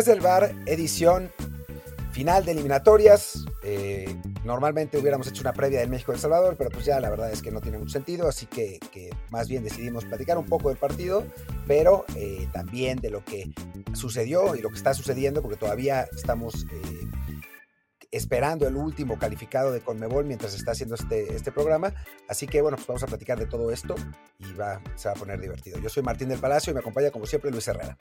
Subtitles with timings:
[0.00, 1.30] Desde el bar, edición
[2.12, 3.44] final de eliminatorias.
[3.62, 7.42] Eh, normalmente hubiéramos hecho una previa del México-El Salvador, pero pues ya la verdad es
[7.42, 8.80] que no tiene mucho sentido, así que,
[9.28, 11.26] más bien decidimos platicar un poco del partido,
[11.66, 13.52] pero eh, también de lo que
[13.92, 17.06] sucedió y lo que está sucediendo, porque todavía estamos eh,
[18.10, 21.92] esperando el último calificado de Conmebol mientras está haciendo este, este programa.
[22.26, 23.96] Así que bueno, pues vamos a platicar de todo esto
[24.38, 25.78] y va, se va a poner divertido.
[25.78, 27.98] Yo soy Martín del Palacio y me acompaña como siempre Luis Herrera.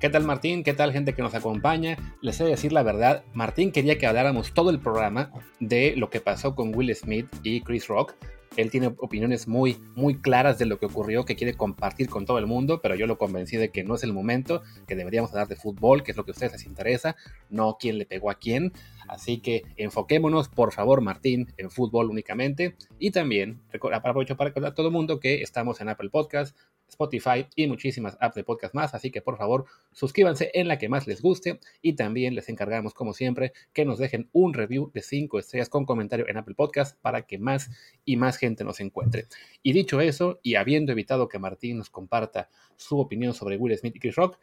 [0.00, 0.62] ¿Qué tal Martín?
[0.62, 1.96] ¿Qué tal gente que nos acompaña?
[2.20, 6.08] Les he de decir la verdad, Martín quería que habláramos todo el programa de lo
[6.08, 8.14] que pasó con Will Smith y Chris Rock.
[8.56, 12.38] Él tiene opiniones muy, muy claras de lo que ocurrió, que quiere compartir con todo
[12.38, 15.48] el mundo, pero yo lo convencí de que no es el momento, que deberíamos hablar
[15.48, 17.16] de fútbol, que es lo que a ustedes les interesa,
[17.50, 18.72] no quién le pegó a quién.
[19.08, 22.76] Así que enfoquémonos, por favor, Martín, en fútbol únicamente.
[22.98, 23.60] Y también
[23.92, 26.56] aprovecho para recordar a todo el mundo que estamos en Apple Podcast,
[26.88, 28.94] Spotify y muchísimas apps de podcast más.
[28.94, 31.60] Así que por favor, suscríbanse en la que más les guste.
[31.82, 35.84] Y también les encargamos, como siempre, que nos dejen un review de 5 estrellas con
[35.84, 37.70] comentario en Apple Podcast para que más
[38.04, 39.26] y más gente nos encuentre.
[39.62, 43.96] Y dicho eso, y habiendo evitado que Martín nos comparta su opinión sobre Will Smith
[43.96, 44.38] y Chris Rock,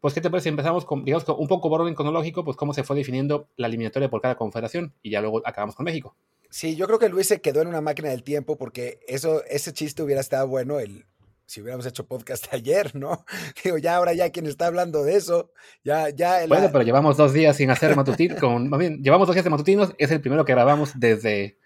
[0.00, 0.48] pues, ¿qué te parece?
[0.48, 4.08] Empezamos con, digamos, un poco por orden cronológico, pues cómo se fue definiendo la eliminatoria
[4.08, 6.16] por cada confederación y ya luego acabamos con México.
[6.50, 9.72] Sí, yo creo que Luis se quedó en una máquina del tiempo porque eso, ese
[9.72, 11.06] chiste hubiera estado bueno el,
[11.50, 13.24] si hubiéramos hecho podcast ayer, ¿no?
[13.62, 15.52] Digo, ya ahora ya quien está hablando de eso,
[15.84, 16.46] ya, ya.
[16.46, 19.94] Bueno, pero llevamos dos días sin hacer matutinos, con, bien, llevamos dos días de matutinos,
[19.98, 21.58] es el primero que grabamos desde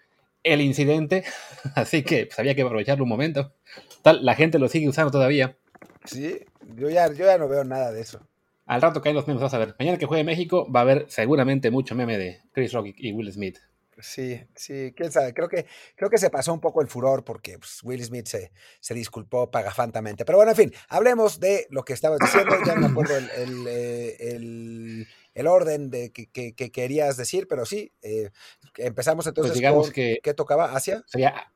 [0.43, 1.23] el incidente,
[1.75, 3.53] así que pues, había que aprovecharlo un momento.
[4.01, 5.57] Tal, la gente lo sigue usando todavía.
[6.03, 6.39] Sí,
[6.75, 8.19] yo ya, yo ya no veo nada de eso.
[8.65, 9.75] Al rato caen los memes, vas a ver.
[9.77, 13.31] Mañana que juegue México va a haber seguramente mucho meme de Chris Rock y Will
[13.31, 13.59] Smith.
[13.99, 15.33] Sí, sí, quién sabe.
[15.33, 18.51] Creo que, creo que se pasó un poco el furor porque pues, Will Smith se,
[18.79, 20.25] se disculpó pagafantamente.
[20.25, 22.55] Pero bueno, en fin, hablemos de lo que estabas diciendo.
[22.65, 28.31] Ya me acuerdo el, el, eh, orden de que, querías decir, pero sí, eh,
[28.77, 30.75] empezamos entonces pues digamos que ¿qué tocaba?
[30.75, 31.03] ¿Asia?
[31.05, 31.53] Sería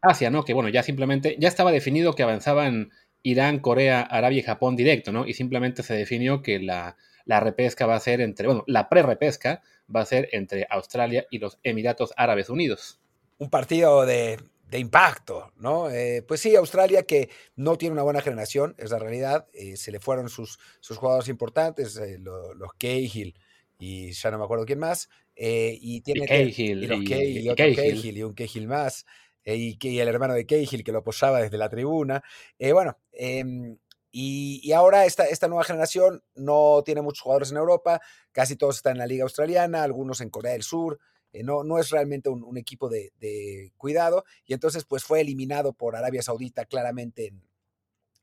[0.00, 0.44] Asia, ¿no?
[0.44, 2.90] Que bueno, ya simplemente, ya estaba definido que avanzaban
[3.26, 5.26] Irán, Corea, Arabia y Japón directo, ¿no?
[5.26, 9.62] Y simplemente se definió que la, repesca va a ser entre, bueno, la pre-repesca
[9.94, 13.00] va a ser entre Australia y los Emiratos Árabes Unidos.
[13.38, 14.38] Un partido de,
[14.70, 15.90] impacto, ¿no?
[15.90, 19.48] Eh, pues sí, Australia que no tiene una buena generación, es la realidad.
[19.52, 23.34] Eh, se le fueron sus, sus jugadores importantes, eh, los, Cahill
[23.76, 25.08] y ya no me acuerdo quién más.
[25.36, 29.04] y tiene Cahill, y, y, otro Cahill y un Cahill más.
[29.46, 32.22] Eh, y, el hermano de Cahill que lo apoyaba desde la tribuna.
[32.58, 33.78] Eh, bueno, em,
[34.10, 38.00] y, ahora esta, esta nueva generación no tiene muchos jugadores en Europa,
[38.32, 40.98] casi todos están en la liga australiana, algunos en Corea del Sur.
[41.32, 45.94] Eh, no, no es realmente un, equipo de, cuidado y entonces pues fue eliminado por
[45.96, 47.42] Arabia Saudita claramente en,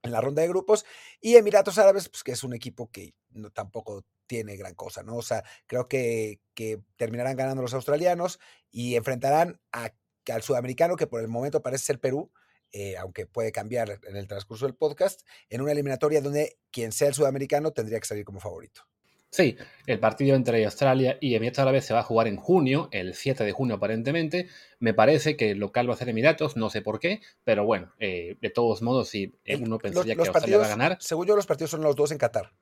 [0.04, 0.86] la ronda de grupos
[1.22, 3.14] y Emiratos Árabes pues que es un equipo que
[3.54, 5.16] tampoco tiene gran cosa, ¿no?
[5.16, 8.40] O sea, creo que, que terminarán ganando los australianos
[8.72, 9.94] y enfrentarán a
[10.32, 12.32] al sudamericano, que por el momento parece ser Perú,
[12.72, 17.10] eh, aunque puede cambiar en el transcurso del podcast, en una eliminatoria donde quien sea
[17.10, 18.82] el sudamericano tendría que salir como favorito.
[19.30, 19.58] Sí,
[19.88, 23.44] el partido entre Australia y Emiratos Árabes se va a jugar en junio, el 7
[23.44, 24.48] de junio aparentemente.
[24.80, 27.92] Me parece que el local va a ser Emiratos, no sé por qué, pero bueno,
[28.00, 30.98] eh, de todos modos, si uno pensaría que Australia va a ganar.
[31.00, 32.54] Según yo, los partidos son los dos en Qatar,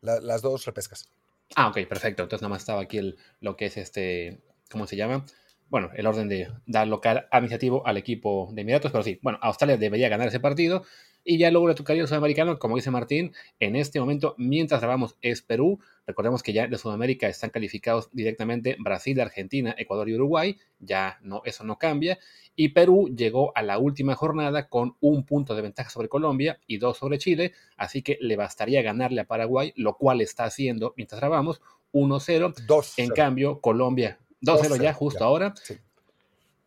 [0.00, 1.08] las dos repescas.
[1.54, 2.24] Ah, ok, perfecto.
[2.24, 5.24] Entonces nada más estaba aquí lo que es este, ¿cómo se llama?
[5.72, 9.78] Bueno, el orden de dar local administrativo al equipo de Emiratos, pero sí, bueno, Australia
[9.78, 10.84] debería ganar ese partido
[11.24, 15.16] y ya luego le tocaría al sudamericano, como dice Martín, en este momento, mientras grabamos,
[15.22, 15.80] es Perú.
[16.06, 20.58] Recordemos que ya de Sudamérica están calificados directamente Brasil, Argentina, Ecuador y Uruguay.
[20.78, 22.18] Ya no, eso no cambia.
[22.54, 26.76] Y Perú llegó a la última jornada con un punto de ventaja sobre Colombia y
[26.76, 27.54] dos sobre Chile.
[27.78, 31.62] Así que le bastaría ganarle a Paraguay, lo cual está haciendo mientras grabamos
[31.94, 32.92] 1-0.
[32.98, 35.54] En cambio, Colombia 2-0 ya, justo ahora.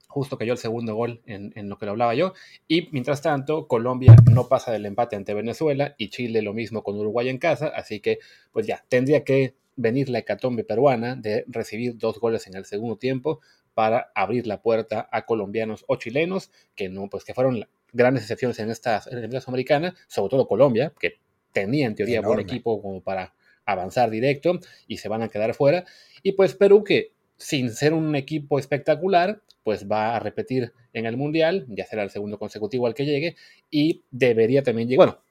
[0.08, 2.34] Justo cayó el segundo gol en, lo que lo hablaba yo.
[2.68, 6.98] Y mientras tanto, Colombia no pasa del empate ante Venezuela y Chile lo mismo con
[6.98, 7.68] Uruguay en casa.
[7.68, 8.20] Así que,
[8.54, 12.96] pues ya, tendría que venir la hecatombe peruana de recibir dos goles en el segundo
[12.96, 13.42] tiempo
[13.74, 18.58] para abrir la puerta a colombianos o chilenos, que no, pues que fueron grandes excepciones
[18.60, 21.20] en estas en americanas, sobre todo Colombia, que
[21.52, 23.34] tenía en teoría buen equipo como para
[23.66, 25.86] avanzar directo y se van a quedar fuera.
[26.24, 31.18] Y pues Perú, que sin ser un equipo espectacular, pues va a repetir en el
[31.18, 33.36] Mundial, ya será el segundo consecutivo al que llegue,
[33.70, 35.24] y debería también llegar, bueno,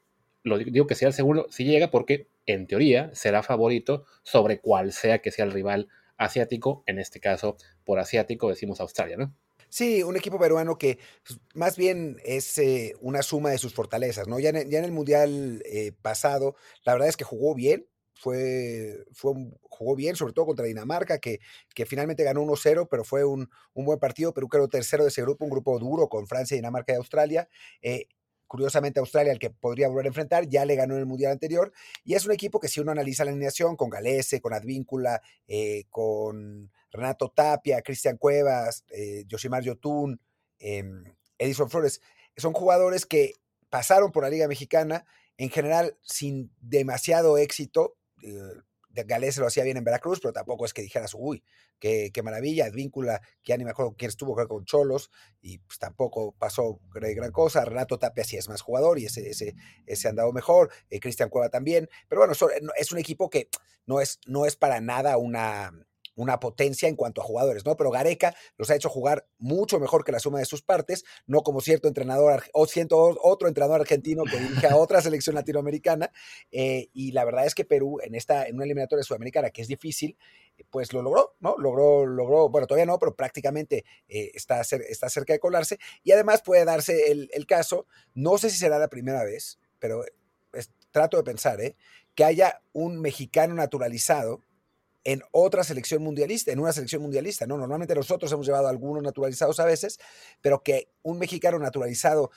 [0.42, 4.92] lo digo que sea el segundo si llega porque en teoría será favorito sobre cual
[4.92, 9.34] sea que sea el rival asiático, en este caso por asiático decimos Australia, ¿no?
[9.70, 14.28] Sí, un equipo peruano que pues, más bien es eh, una suma de sus fortalezas,
[14.28, 14.38] ¿no?
[14.38, 16.54] Ya en, el Mundial eh, pasado,
[16.84, 21.40] la verdad es que jugó bien, fue, fue jugó bien, sobre todo contra Dinamarca, que,
[21.74, 24.32] que finalmente ganó 1-0, pero fue un, un, buen partido.
[24.32, 27.48] Perú quedó tercero de ese grupo, un grupo duro con Francia, Dinamarca y Australia.
[27.82, 28.08] Eh,
[28.46, 31.72] curiosamente Australia, el que podría volver a enfrentar, ya le ganó en el Mundial anterior,
[32.04, 35.86] y es un equipo que si uno analiza la alineación, con Galese, con Advíncula, eh,
[35.90, 40.20] con Renato Tapia, Cristian Cuevas, eh, Yoshimar Yotun,
[40.60, 40.84] eh,
[41.38, 42.00] Edison Flores,
[42.36, 43.32] son jugadores que
[43.70, 45.04] pasaron por la Liga Mexicana,
[45.36, 48.62] en general sin demasiado éxito, eh,
[49.02, 51.42] Galés lo hacía bien en Veracruz, pero tampoco es que dijeras, uy,
[51.78, 55.10] qué, qué maravilla, Advíncula, que ya ni me acuerdo quién estuvo con Cholos,
[55.40, 57.64] y pues tampoco pasó gran cosa.
[57.64, 59.54] Renato Tapia sí es más jugador y ese, ese,
[59.86, 62.34] ese han dado mejor, eh, Cristian Cueva también, pero bueno,
[62.76, 63.48] es un equipo que
[63.86, 65.72] no es, no es para nada una,
[66.16, 67.76] una potencia en cuanto a jugadores, ¿no?
[67.76, 71.42] Pero Gareca los ha hecho jugar mucho mejor que la suma de sus partes, no
[71.42, 76.10] como cierto entrenador o siento otro entrenador argentino que dirige a otra selección latinoamericana.
[76.50, 79.68] Eh, y la verdad es que Perú en esta, en una eliminatoria sudamericana que es
[79.68, 80.16] difícil,
[80.70, 81.56] pues lo logró, ¿no?
[81.58, 85.78] Logró, logró, bueno, todavía no, pero prácticamente eh, está, está cerca de colarse.
[86.02, 90.04] Y además puede darse el, caso, no sé si será la primera vez, pero
[90.90, 91.76] trato de pensar, ¿eh?
[92.14, 94.40] Que haya un mexicano naturalizado
[95.04, 97.58] en otra selección mundialista, en una selección mundialista, ¿no?
[97.58, 100.00] Normalmente nosotros hemos llevado algunos naturalizados a veces,
[100.40, 102.30] pero que un mexicano naturalizado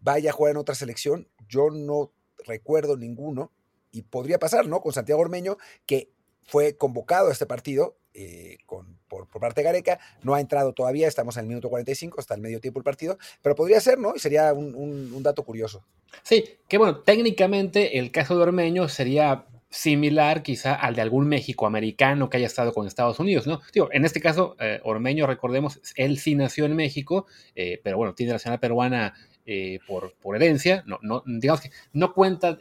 [0.00, 2.12] vaya a jugar en otra selección, yo no
[2.44, 3.52] recuerdo ninguno,
[3.90, 4.80] y podría pasar, ¿no?
[4.80, 5.56] Con Santiago Ormeño,
[5.86, 6.10] que
[6.44, 11.06] fue convocado a este partido eh, por, por, parte de Gareca, no ha entrado todavía,
[11.06, 14.14] estamos en el minuto 45, hasta el medio tiempo el partido, pero podría ser, ¿no?
[14.16, 15.84] Y sería un dato curioso.
[16.22, 22.30] Sí, que bueno, técnicamente el caso de Ormeño sería similar quizá al de algún México-americano
[22.30, 23.60] que haya estado con Estados Unidos, ¿no?
[23.72, 28.14] Digo, en este caso, eh, Ormeño, recordemos, él sí nació en México, eh, pero bueno,
[28.14, 32.58] tiene la nacionalidad peruana eh, por, por, herencia, no, no, digamos que no cuenta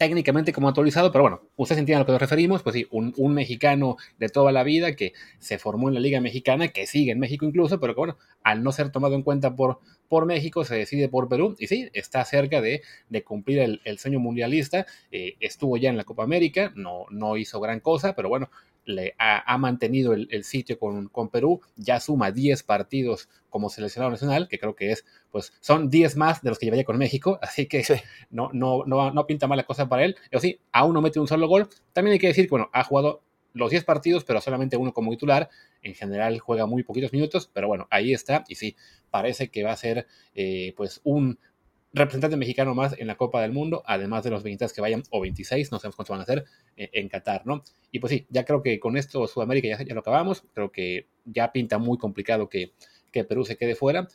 [0.00, 3.34] técnicamente como actualizado, pero bueno, ustedes entienden a lo que nos referimos, pues sí, un,
[3.34, 7.18] mexicano de toda la vida que se formó en la Liga Mexicana, que sigue en
[7.18, 10.74] México incluso, pero que bueno, al no ser tomado en cuenta por, por México, se
[10.74, 12.80] decide por Perú, y sí, está cerca de,
[13.10, 17.36] de cumplir el, el, sueño mundialista, eh, estuvo ya en la Copa América, no, no
[17.36, 18.50] hizo gran cosa, pero bueno,
[18.84, 23.68] le ha, ha mantenido el, el sitio con, con, Perú, ya suma 10 partidos como
[23.68, 26.98] seleccionado nacional, que creo que es, pues son 10 más de los que llevaría con
[26.98, 27.94] México, así que sí.
[28.30, 30.16] no, no, no, no pinta mala cosa para él.
[30.30, 31.68] Pero sí, aún no mete un solo gol.
[31.92, 33.22] También hay que decir que, bueno, ha jugado
[33.52, 35.48] los 10 partidos, pero solamente uno como titular.
[35.82, 38.44] En general juega muy poquitos minutos, pero bueno, ahí está.
[38.48, 38.76] Y sí,
[39.10, 41.38] parece que va a ser eh, pues un
[41.92, 45.20] representante mexicano más en la Copa del Mundo, además de los 23 que vayan, o
[45.20, 46.44] 26, no sabemos cuántos van a ser,
[46.76, 47.62] eh, en Qatar, ¿no?
[47.90, 51.06] Y pues sí, ya creo que con esto Sudamérica ya, ya lo acabamos, creo que
[51.24, 52.72] ya pinta muy complicado que,
[53.10, 54.08] que, Perú se quede fuera.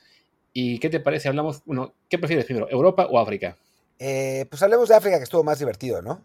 [0.53, 1.27] ¿Y qué te parece?
[1.27, 3.57] Hablamos, bueno, ¿qué prefieres primero, Europa o África?
[3.99, 6.23] Eh, pues hablemos de África, que estuvo más divertido, ¿no?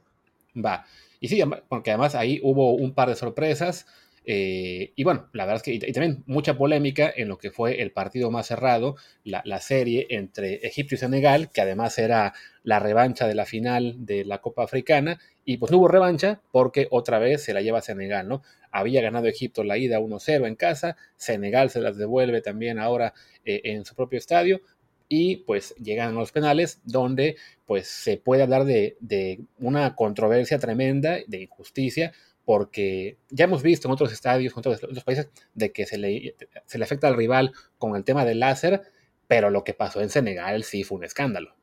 [0.56, 0.84] Va.
[1.20, 3.86] Y sí, porque además ahí hubo un par de sorpresas.
[4.26, 7.80] Eh, y bueno, la verdad es que y, también mucha polémica en lo que fue
[7.80, 12.78] el partido más cerrado, la, la, serie entre Egipto y Senegal, que además era la
[12.78, 17.18] revancha de la final de la Copa Africana, y pues no hubo revancha porque otra
[17.18, 18.42] vez se la lleva Senegal, ¿no?
[18.70, 23.62] Había ganado Egipto la ida 1-0 en casa, Senegal se las devuelve también ahora eh,
[23.64, 24.60] en su propio estadio,
[25.08, 27.36] y pues llegan los penales donde
[27.66, 32.12] pues se puede hablar de, de una controversia tremenda, de injusticia,
[32.50, 36.34] porque ya hemos visto en otros estadios, en otros, países, de que se le,
[36.66, 38.82] se le, afecta al rival con el tema del láser,
[39.28, 41.54] pero lo que pasó en Senegal sí fue un escándalo.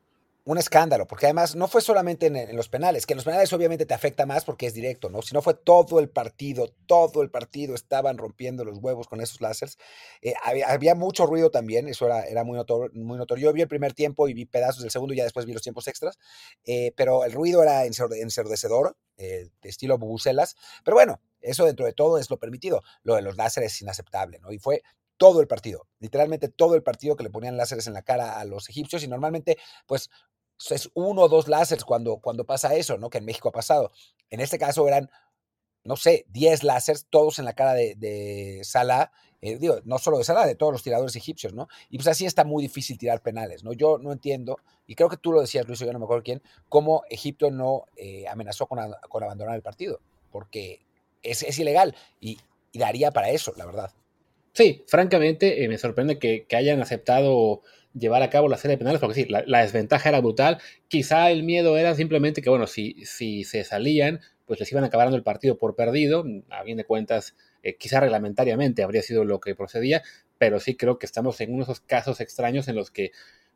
[0.48, 3.86] Un escándalo, porque además no fue solamente en, los penales, que en los penales obviamente
[3.86, 5.22] te afecta más porque es directo, ¿no?
[5.22, 9.42] Si no fue todo el partido, todo el partido estaban rompiendo los huevos con esos
[9.42, 9.78] láseres.
[10.22, 12.58] Eh, había, mucho ruido también, eso era, era muy,
[12.94, 13.50] muy, notorio.
[13.50, 15.64] Yo vi el primer tiempo y vi pedazos del segundo y ya después vi los
[15.64, 16.18] tiempos extras,
[16.64, 20.56] eh, pero el ruido era ensordecedor, eh, de estilo bubucelas.
[20.86, 22.84] Pero bueno, eso dentro de todo es lo permitido.
[23.04, 24.54] Lo de los láseres es inaceptable, ¿no?
[24.54, 24.82] Y fue
[25.18, 28.46] todo el partido, literalmente todo el partido que le ponían láseres en la cara a
[28.46, 30.10] los egipcios y normalmente, pues
[30.70, 33.10] es uno o dos láseres cuando, cuando pasa eso, ¿no?
[33.10, 33.92] Que en México ha pasado.
[34.30, 35.10] En este caso eran,
[35.84, 39.12] no sé, 10 láseres, todos en la cara de, de Salah,
[39.42, 41.68] eh, digo, no solo de Salah, de todos los tiradores egipcios, ¿no?
[41.90, 43.74] Y pues así está muy difícil tirar penales, ¿no?
[43.74, 46.42] Yo no entiendo, y creo que tú lo decías, Luis, yo no me acuerdo quién,
[46.70, 50.00] cómo Egipto no eh, amenazó con, con, abandonar el partido,
[50.32, 50.82] porque
[51.22, 52.40] es, es ilegal y,
[52.72, 53.92] y, daría para eso, la verdad.
[54.54, 57.62] Sí, francamente eh, me sorprende que, que hayan aceptado
[57.98, 60.60] llevar a cabo la serie de penales, porque sí, la, desventaja era brutal.
[60.88, 65.16] Quizá el miedo era simplemente que, bueno, si, si se salían, pues les iban acabando
[65.16, 66.24] el partido por perdido.
[66.50, 70.04] A bien de cuentas, eh, quizá reglamentariamente habría sido lo que procedía,
[70.38, 73.12] pero sí creo que estamos en uno de esos casos extraños en los que,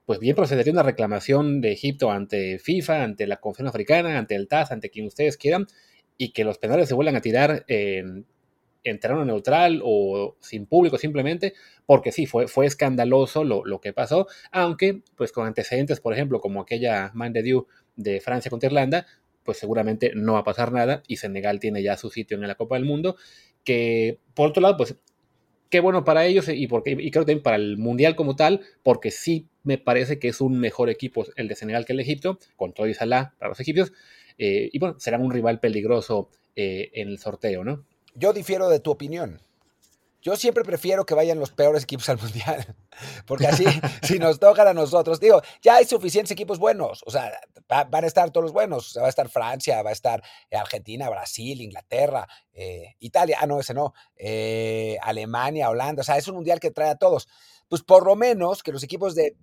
[0.05, 4.47] pues bien procedería una reclamación de Egipto ante FIFA, ante la Confederación Africana, ante el
[4.47, 5.67] TAS, ante quien ustedes quieran,
[6.17, 8.25] y que los penales se vuelvan a tirar en,
[8.83, 11.53] terreno neutral o sin público simplemente,
[11.85, 16.39] porque sí, fue, fue escandaloso lo, lo, que pasó, aunque pues con antecedentes, por ejemplo,
[16.39, 19.05] como aquella Man de Dieu de Francia contra Irlanda,
[19.43, 22.55] pues seguramente no va a pasar nada y Senegal tiene ya su sitio en la
[22.55, 23.15] Copa del Mundo,
[23.63, 24.95] que por otro lado, pues
[25.69, 29.11] qué bueno para ellos y, porque, y creo también para el Mundial como tal, porque
[29.11, 32.39] sí me parece que es un mejor equipo el de Senegal que el de Egipto,
[32.55, 33.93] con todo y Salah para los egipcios,
[34.37, 37.85] eh, y bueno, serán un rival peligroso eh, en el sorteo, ¿no?
[38.13, 39.41] Yo difiero de tu opinión.
[40.21, 42.75] Yo siempre prefiero que vayan los peores equipos al mundial,
[43.25, 43.65] porque así,
[44.03, 47.31] si nos tocan a nosotros, digo, ya hay suficientes equipos buenos, o sea,
[47.67, 51.09] van a estar todos los buenos, va a estar Francia, va a estar eh, Argentina,
[51.09, 56.35] Brasil, Inglaterra, eh, Italia, ah, no, ese no, eh, Alemania, Holanda, o sea, es un
[56.35, 57.27] mundial que trae a todos
[57.71, 59.33] pues por lo menos que los equipos de,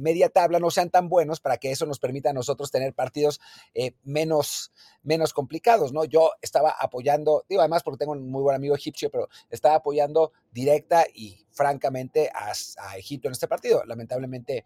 [0.00, 3.38] media tabla no sean tan buenos para que eso nos permita a nosotros tener partidos
[3.74, 6.06] eh, menos, menos complicados, ¿no?
[6.06, 10.32] Yo estaba apoyando, digo además porque tengo un muy buen amigo egipcio, pero estaba apoyando
[10.50, 13.84] directa y francamente a, Egipto en este partido.
[13.84, 14.64] Lamentablemente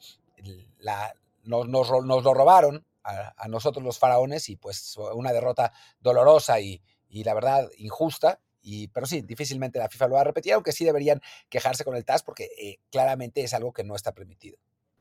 [0.79, 1.13] la,
[1.43, 7.35] nos, lo robaron a, nosotros los faraones y pues una derrota dolorosa y, y la
[7.35, 11.21] verdad injusta y, pero sí, difícilmente la FIFA lo va a repetir, aunque sí deberían
[11.49, 14.59] quejarse con el TAS porque eh, claramente es algo que no está permitido.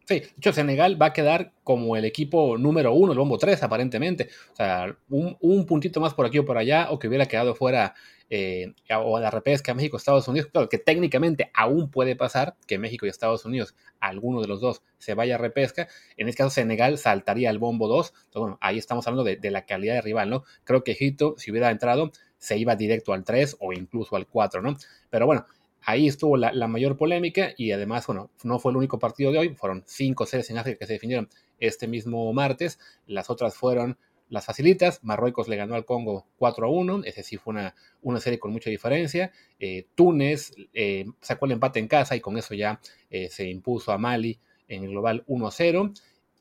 [0.10, 3.62] Sí, de hecho Senegal va a quedar como el equipo número uno, el bombo 3
[3.62, 4.30] aparentemente.
[4.54, 7.94] O sea, un, puntito más por aquí o por allá, o que hubiera quedado fuera
[8.28, 10.50] eh, o a la repesca México, Estados Unidos.
[10.52, 14.82] Claro, que técnicamente aún puede pasar que México y Estados Unidos, alguno de los dos,
[14.98, 15.88] se vaya a repesca.
[16.18, 18.08] En este caso Senegal saltaría al bombo 2.
[18.08, 20.44] Entonces, bueno, ahí estamos hablando de, de la calidad de rival, ¿no?
[20.64, 24.62] Creo que Egipto, si hubiera entrado, se iba directo al 3 o incluso al 4,
[24.62, 24.76] ¿no?
[25.10, 25.46] Pero bueno,
[25.82, 29.50] ahí estuvo la, mayor polémica y además, bueno, no fue el único partido de hoy,
[29.56, 31.30] fueron cinco series en África que se definieron
[31.60, 33.98] este mismo martes, las otras fueron
[34.30, 38.20] las facilitas, Marruecos le ganó al Congo 4 a 1, ese sí fue una, una
[38.20, 42.54] serie con mucha diferencia, eh, Túnez eh, sacó el empate en casa y con eso
[42.54, 42.80] ya
[43.10, 45.94] eh, se impuso a Mali en el global 1 a 0,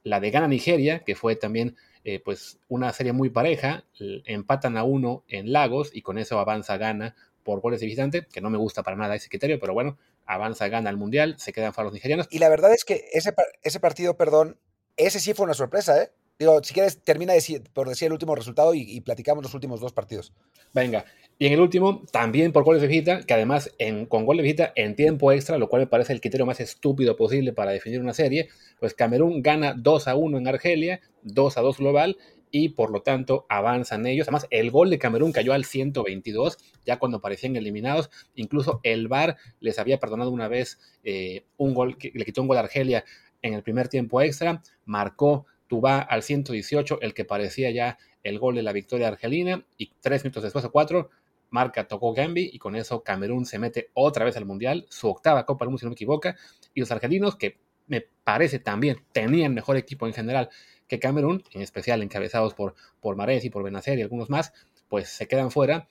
[0.05, 1.77] la de Ghana Nigeria, que fue también
[2.09, 3.85] eh, pues una serie muy pareja,
[4.25, 8.41] empatan a uno en Lagos y con eso avanza Gana por goles de visitante, que
[8.41, 11.75] no me gusta para nada ese criterio, pero bueno, avanza Gana al Mundial, se quedan
[11.75, 12.27] fuera los nigerianos.
[12.31, 14.59] Y la verdad es que ese, ese partido, perdón,
[14.97, 16.11] ese sí fue una sorpresa, ¿eh?
[16.39, 17.33] Digo, si quieres, termina
[17.73, 20.33] por decir el último resultado y, platicamos los últimos dos partidos.
[20.73, 21.05] Venga,
[21.37, 23.75] y en el último, también por goles de visita, que además
[24.09, 27.17] con goles de visita en tiempo extra, lo cual me parece el criterio más estúpido
[27.17, 31.61] posible para definir una serie, pues Camerún gana 2 a 1 en Argelia, 2 a
[31.61, 32.17] 2 global,
[32.51, 34.29] y por lo tanto avanzan ellos.
[34.29, 38.11] Además, el gol de Camerún cayó al 122, ya cuando parecían eliminados.
[38.37, 42.59] Incluso el VAR les había perdonado una vez eh, un gol, le quitó un gol
[42.59, 43.05] a Argelia
[43.43, 48.57] en el primer tiempo extra, marcó Tubá al 118, el que parecía ya el gol
[48.57, 51.11] de la victoria argelina, y tres minutos después o cuatro,
[51.51, 55.47] marca tocó Gambi, y con eso Camerún se mete otra vez al Mundial, su octava
[55.47, 56.31] Copa del Mundo, si no me equivoco,
[56.75, 60.51] y los argelinos, que me parece también tenían mejor equipo en general
[60.89, 64.53] que Camerún, en especial encabezados por, por y por Benacer y algunos más,
[64.89, 65.89] pues se quedan fuera.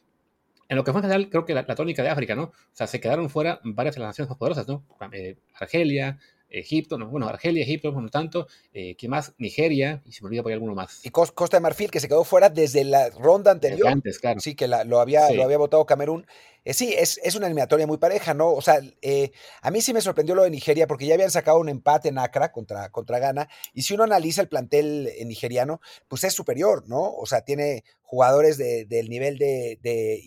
[0.70, 2.44] En lo que fue en general, creo que la, tónica de África, ¿no?
[2.44, 4.84] O sea, se quedaron fuera varias de las naciones más poderosas, ¿no?
[5.14, 9.34] Eh, Argelia, Egipto, no, bueno, Argelia, Egipto, por lo tanto, eh, ¿qué más?
[9.38, 11.06] Nigeria, y se me olvida por ahí alguno más.
[11.06, 13.88] Y Costa de Marfil, que se quedó fuera desde la ronda anterior.
[13.88, 14.40] Antes, claro.
[14.40, 16.26] Sí, que lo, había, lo había votado Camerún.
[16.64, 18.52] Eh, sí, es, es, una eliminatoria muy pareja, ¿no?
[18.52, 21.60] O sea, eh, a mí sí me sorprendió lo de Nigeria, porque ya habían sacado
[21.60, 26.24] un empate en Accra contra, contra Ghana, y si uno analiza el plantel nigeriano, pues
[26.24, 27.14] es superior, ¿no?
[27.14, 30.24] O sea, tiene jugadores del nivel de, de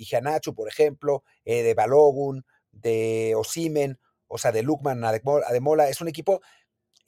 [0.54, 3.98] por ejemplo, de Balogun, de Osimen,
[4.30, 6.40] o sea, de Lukman Ademola, es un equipo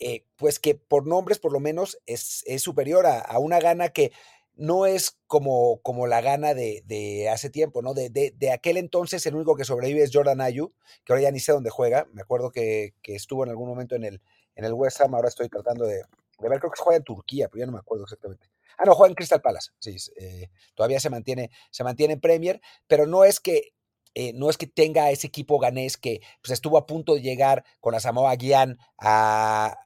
[0.01, 4.13] eh, pues que por nombres por lo menos es, superior a, una gana que
[4.55, 7.95] no es como, como la gana de, hace tiempo, ¿no?
[7.95, 10.75] De, de, aquel entonces el único que sobrevive es Jordan Ayu,
[11.05, 14.03] que ahora ya ni sé dónde juega, me acuerdo que, estuvo en algún momento en
[14.03, 14.21] el,
[14.57, 16.03] en el West Ham, ahora estoy tratando de,
[16.41, 18.51] ver, creo que juega en Turquía, pero ya no me acuerdo exactamente.
[18.77, 22.61] Ah, no, juega en Crystal Palace, sí, eh, todavía se mantiene, se mantiene en Premier,
[22.89, 23.73] pero no es que
[24.15, 27.65] eh, no es que tenga ese equipo ganés que pues, estuvo a punto de llegar
[27.81, 29.79] con la Samoa Guián a,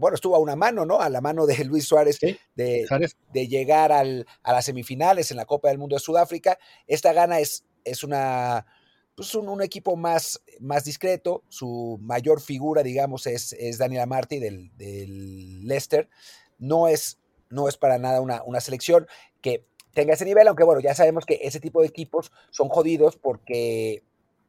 [0.00, 1.00] bueno, estuvo a una mano, ¿no?
[1.00, 5.46] A la mano de Luis Suárez de, de, llegar al, a las semifinales en la
[5.46, 6.58] Copa del Mundo de Sudáfrica.
[6.86, 8.66] Esta gana es, es una,
[9.16, 11.44] pues un, equipo más, más discreto.
[11.48, 16.08] Su mayor figura, digamos, es, es Daniel Amarty del, del Leicester.
[16.58, 19.06] No es, no es para nada una, una selección
[19.40, 23.16] que tenga ese nivel, aunque bueno, ya sabemos que ese tipo de equipos son jodidos
[23.16, 24.02] porque,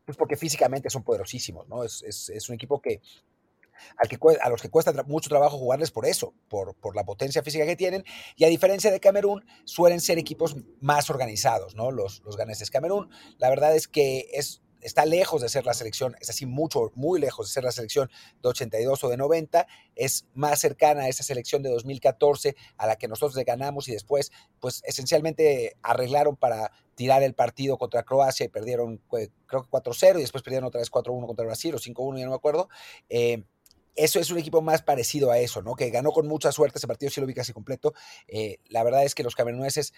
[0.05, 1.83] pues porque físicamente son poderosísimos, ¿no?
[1.83, 3.01] Es, un equipo que
[3.97, 7.43] al que, a los que cuesta mucho trabajo jugarles por eso, por, por, la potencia
[7.43, 8.03] física que tienen.
[8.35, 11.91] Y a diferencia de Camerún, suelen ser equipos más organizados, ¿no?
[11.91, 12.71] Los, los ganeses.
[12.71, 16.91] Camerún, la verdad es que es está lejos de ser la selección, es así mucho,
[16.95, 18.09] muy lejos de ser la selección
[18.41, 22.95] de 82 o de 90, es más cercana a esa selección de 2014 a la
[22.95, 28.49] que nosotros ganamos y después, pues esencialmente arreglaron para tirar el partido contra Croacia y
[28.49, 32.25] perdieron, creo que 4-0 y después perdieron otra vez 4-1 contra Brasil o 5-1, ya
[32.25, 32.69] no me acuerdo.
[33.09, 33.43] Eh,
[33.95, 35.75] eso es un equipo más parecido a eso, ¿no?
[35.75, 37.93] Que ganó con mucha suerte ese partido, sí lo vi casi completo.
[38.27, 39.93] Eh, la verdad es que los cameruneses,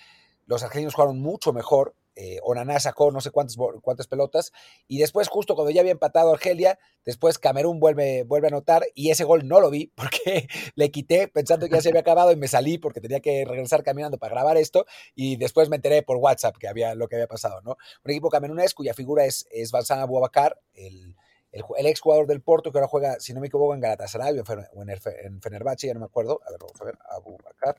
[0.45, 4.51] los argentinos jugaron mucho mejor, eh, Onaná sacó no sé cuántas, cuántas pelotas,
[4.87, 9.11] y después, justo cuando ya había empatado Argelia, después Camerún vuelve, vuelve a anotar, y
[9.11, 12.35] ese gol no lo vi porque le quité pensando que ya se había acabado y
[12.35, 16.17] me salí porque tenía que regresar caminando para grabar esto, y después me enteré por
[16.17, 17.77] WhatsApp que había, lo que había pasado, ¿no?
[18.03, 21.15] Un equipo camerunés cuya figura es, es Balsana Boubacar, el,
[21.51, 24.39] el, el, ex jugador del Porto que ahora juega, si no me equivoco, en Galatasaray
[24.39, 27.75] o en, en Fenerbahce, ya no me acuerdo, a ver, vamos a ver, Abubakar.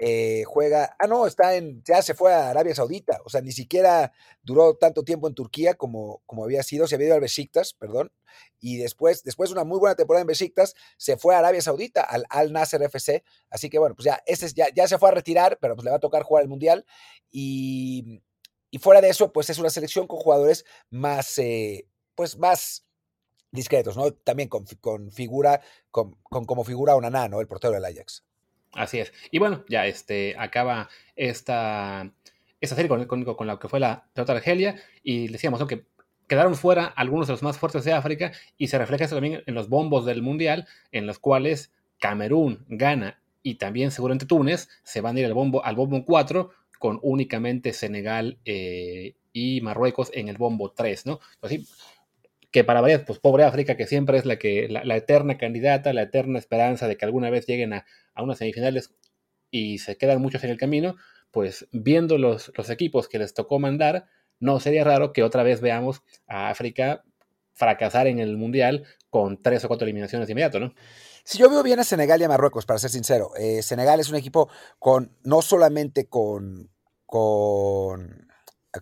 [0.00, 3.50] Eh, juega, ah, no, está en, ya se fue a Arabia Saudita, o sea, ni
[3.50, 4.12] siquiera
[4.42, 8.12] duró tanto tiempo en Turquía como, como había sido, se había ido al Besiktas, perdón,
[8.60, 12.02] y después, después de una muy buena temporada en Besiktas, se fue a Arabia Saudita,
[12.02, 15.12] al Al Nasser FC, así que bueno, pues ya, este ya, ya se fue a
[15.12, 16.86] retirar, pero pues le va a tocar jugar el Mundial,
[17.28, 18.22] y,
[18.70, 22.84] y fuera de eso, pues es una selección con jugadores más, eh, pues más
[23.50, 24.12] discretos, ¿no?
[24.12, 27.40] También con, con figura, con, con, como figura Onaná, ¿no?
[27.40, 28.27] El portero del Ajax.
[28.72, 29.12] Así es.
[29.30, 32.10] Y bueno, ya este, acaba esta,
[32.60, 35.84] esta serie con, con, con la que fue la derrota de Argelia y decíamos que
[36.26, 39.54] quedaron fuera algunos de los más fuertes de África y se refleja eso también en
[39.54, 45.16] los bombos del Mundial, en los cuales Camerún, Ghana y también seguramente Túnez se van
[45.16, 50.36] a ir al bombo, al bombo 4 con únicamente Senegal eh, y Marruecos en el
[50.36, 51.20] bombo 3, ¿no?
[51.40, 51.66] Así,
[52.50, 56.02] que para varias, pues pobre África, que siempre es la que la, eterna candidata, la
[56.02, 57.84] eterna esperanza de que alguna vez lleguen a,
[58.18, 58.92] a, unas semifinales
[59.50, 60.96] y se quedan muchos en el camino,
[61.30, 64.06] pues viendo los, los equipos que les tocó mandar,
[64.40, 67.04] no sería raro que otra vez veamos a África
[67.54, 70.74] fracasar en el Mundial con tres o cuatro eliminaciones de inmediato, ¿no?
[71.24, 73.32] Si yo veo bien a Senegal y a Marruecos, para ser sincero.
[73.36, 76.70] Eh, Senegal es un equipo con, no solamente con,
[77.04, 78.28] con,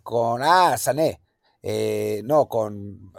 [0.02, 1.20] con, ah, Sané,
[1.62, 3.12] eh, no, con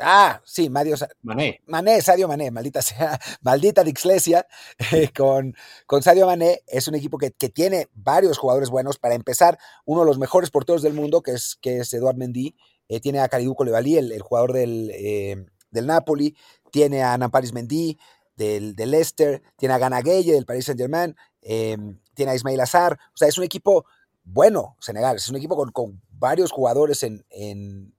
[0.00, 1.60] Ah, sí, Mario, Mané.
[1.66, 4.46] Mané, Sadio Mané, maldita sea, maldita Dixlesia,
[4.92, 5.54] eh, con,
[5.86, 8.98] con Sadio Mané, es un equipo que, que, tiene varios jugadores buenos.
[8.98, 12.54] Para empezar, uno de los mejores porteros del mundo, que es, que es Eduard Mendy,
[12.88, 16.36] eh, tiene a Kalidou Koulibaly, el, el jugador del, eh, del Napoli,
[16.70, 17.98] tiene a Namparis Mendy,
[18.36, 23.16] del, del Leicester, tiene a Gana Gueye, del Paris Saint-Germain, tiene a Ismail Azar, o
[23.16, 23.86] sea, es un equipo
[24.30, 27.24] bueno, Senegal, es un equipo con, varios jugadores en,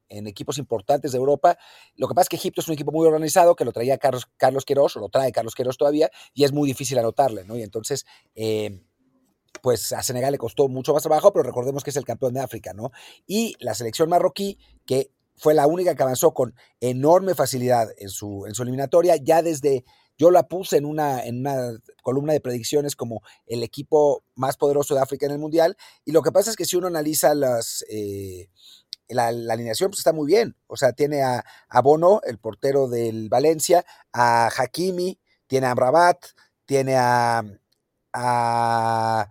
[0.10, 1.58] equipos importantes de Europa.
[1.96, 4.28] Lo que pasa es que Egipto es un equipo muy organizado que lo traía Carlos,
[4.38, 4.66] Carlos
[4.96, 7.56] o lo trae Carlos Queiroz todavía, y es muy difícil anotarle, ¿no?
[7.58, 8.84] Y entonces, eh,
[9.62, 12.42] pues a Senegal le costó mucho más trabajo, pero recordemos que es el campeón de
[12.42, 12.92] África, ¿no?
[13.26, 18.46] Y la selección marroquí, que fue la única que avanzó con enorme facilidad en su
[18.46, 19.86] eliminatoria, ya desde
[20.20, 24.94] yo la puse en una, en una columna de predicciones como el equipo más poderoso
[24.94, 25.78] de África en el Mundial.
[26.04, 28.50] Y lo que pasa es que si uno analiza las, eh,
[29.08, 30.58] la, alineación pues, está muy bien.
[30.68, 36.18] O sea, tiene a, a, Bono, el portero del Valencia, a Hakimi, tiene a Rabat,
[36.66, 37.42] tiene a,
[38.12, 39.30] a.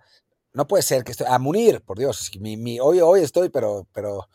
[0.55, 1.27] no puede ser que estoy.
[1.29, 2.31] A Munir, por Dios.
[2.41, 4.29] Mi, mi, hoy, hoy estoy, pero, pero,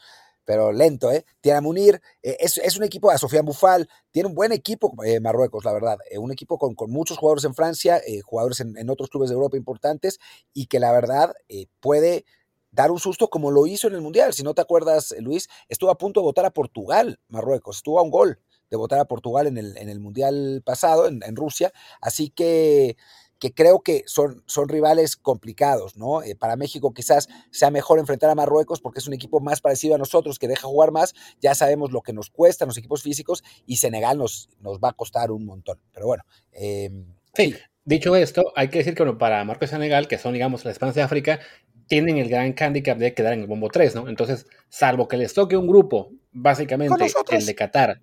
[0.45, 1.25] pero lento, ¿eh?
[1.41, 2.01] Tiene a Munir.
[2.21, 3.89] Eh, es, es, un equipo a Sofía Bufal.
[4.12, 5.97] Tiene un buen equipo eh, Marruecos, la verdad.
[6.10, 9.29] Eh, un equipo con, con, muchos jugadores en Francia, eh, jugadores en, en, otros clubes
[9.29, 10.19] de Europa importantes
[10.53, 12.25] y que la verdad eh, puede
[12.71, 14.34] dar un susto como lo hizo en el Mundial.
[14.34, 18.03] Si no te acuerdas, Luis, estuvo a punto de votar a Portugal, Marruecos, estuvo a
[18.03, 21.71] un gol de votar a Portugal en el, en el Mundial pasado, en, en Rusia.
[22.01, 22.97] Así que,
[23.43, 26.23] que, creo que son, son rivales complicados, ¿no?
[26.23, 29.95] Eh, para México quizás sea mejor enfrentar a Marruecos porque es un equipo más parecido
[29.95, 31.13] a nosotros, que deja jugar más.
[31.41, 34.93] Ya sabemos lo que nos cuestan los equipos físicos y Senegal nos, nos va a
[34.93, 35.77] costar un montón.
[35.91, 36.23] Pero bueno.
[36.53, 36.89] Eh,
[37.34, 37.53] sí.
[37.84, 40.71] Dicho esto, hay que decir que bueno, para Marruecos y Senegal, que son, digamos, la
[40.71, 41.41] esperanza de África,
[41.88, 44.08] tienen el gran handicap de quedar en el bombo 3, ¿no?
[44.08, 47.99] Entonces, salvo que les toque un grupo, básicamente el de Qatar,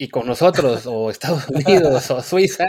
[0.00, 2.66] y con nosotros, o Estados Unidos, o Suiza,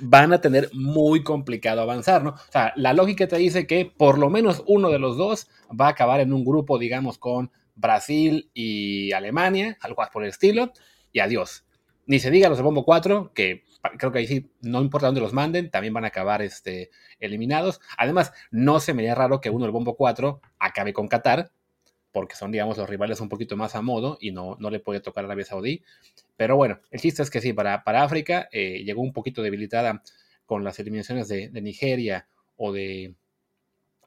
[0.00, 2.30] van a tener muy complicado avanzar, ¿no?
[2.30, 5.86] O sea, la lógica te dice que por lo menos uno de los dos va
[5.86, 10.72] a acabar en un grupo, digamos, con Brasil y Alemania, algo por el estilo,
[11.10, 11.66] y adiós.
[12.06, 13.64] Ni se diga los de bombo 4, que
[13.98, 17.80] creo que ahí sí, no importa dónde los manden, también van a acabar este, eliminados.
[17.98, 21.50] Además, no se me haría raro que uno del bombo 4 acabe con Qatar,
[22.12, 25.00] porque son, digamos, los rivales un poquito más a modo y no, no le puede
[25.00, 25.82] tocar a Arabia Saudí.
[26.36, 30.02] Pero bueno, el chiste es que sí, para, para África eh, llegó un poquito debilitada
[30.44, 33.14] con las eliminaciones de, Nigeria o de,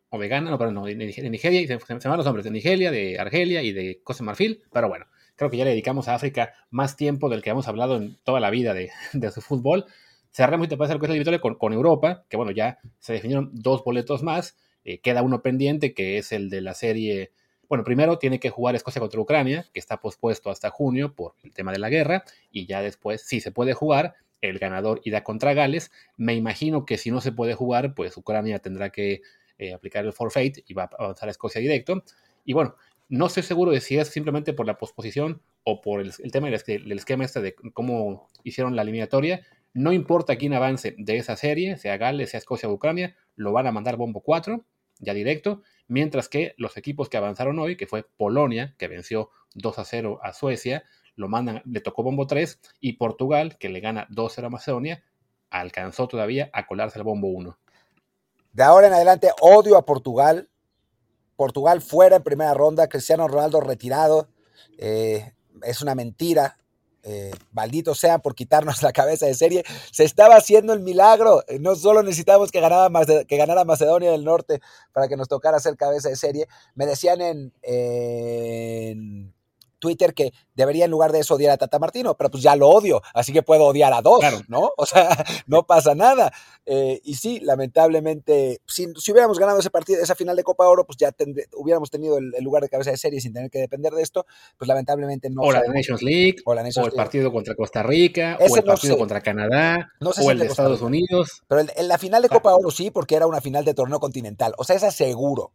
[0.10, 2.91] o de Ghana, no, perdón, no, de, Nigeria, se, se, van los nombres, de Nigeria,
[2.91, 6.54] de Argelia y de Costa Marfil, pero bueno, creo que ya le dedicamos a África
[6.70, 9.86] más tiempo del que hemos hablado en toda la vida de, de su fútbol.
[10.32, 13.84] Cerramos y te pasa el de con, con Europa, que bueno, ya se definieron dos
[13.84, 17.32] boletos más, eh, queda uno pendiente, que es el de la serie
[17.69, 21.54] bueno, primero tiene que jugar Escocia contra Ucrania, que está pospuesto hasta junio por el
[21.54, 25.54] tema de la guerra, y ya después, si se puede jugar, el ganador irá contra
[25.54, 25.91] Gales.
[26.17, 29.21] Me imagino que si no se puede jugar, pues Ucrania tendrá que
[29.58, 32.04] eh, aplicar el forfeit y va a avanzar a Escocia directo.
[32.43, 32.75] Y bueno,
[33.10, 36.91] no estoy seguro de si es simplemente por la posposición o por el, tema del,
[36.91, 39.41] esquema este de cómo hicieron la eliminatoria.
[39.73, 43.67] No importa quién avance de esa serie, sea Gales, sea Escocia o Ucrania, lo van
[43.67, 44.63] a mandar bombo 4,
[44.99, 49.80] ya directo mientras que los equipos que avanzaron hoy, que fue Polonia, que venció 2
[49.80, 50.84] a 0 a Suecia,
[51.15, 55.04] lo mandan, le tocó bombo 3, y Portugal, que le gana 2 0 a Macedonia,
[55.50, 57.58] alcanzó todavía a colarse al bombo 1.
[58.52, 60.50] De ahora en adelante odio a Portugal.
[61.36, 64.30] Portugal fuera en primera ronda, Cristiano Ronaldo retirado.
[64.78, 66.58] Eh, es una mentira.
[67.08, 71.44] Eh, maldito sea por quitarnos la cabeza de serie, se estaba haciendo el milagro.
[71.48, 72.89] Eh, no solo necesitábamos que ganara,
[73.65, 74.60] Macedonia del Norte
[74.91, 76.48] para que nos tocara ser cabeza de serie.
[76.74, 77.54] Me decían en
[79.86, 82.69] Twitter que debería en lugar de eso odiar a Tata Martino, pero pues ya lo
[82.69, 84.71] odio, así que puedo odiar a dos, ¿no?
[84.78, 85.10] O sea,
[85.45, 86.32] no pasa nada.
[86.65, 90.98] Eh, y sí, lamentablemente, si, hubiéramos ganado ese partido, esa final de Copa Oro, pues
[90.98, 91.13] ya
[91.56, 94.26] hubiéramos tenido el, lugar de cabeza de serie sin tener que depender de esto,
[94.58, 95.43] pues lamentablemente no.
[95.43, 99.91] O la Nations League, o, el partido contra Costa Rica, o el partido contra Canadá,
[100.02, 101.43] o el de Estados Unidos.
[101.48, 104.56] Pero en la final de Copa Oro sí, porque era una final de torneo continental,
[104.58, 105.52] o sea, es seguro.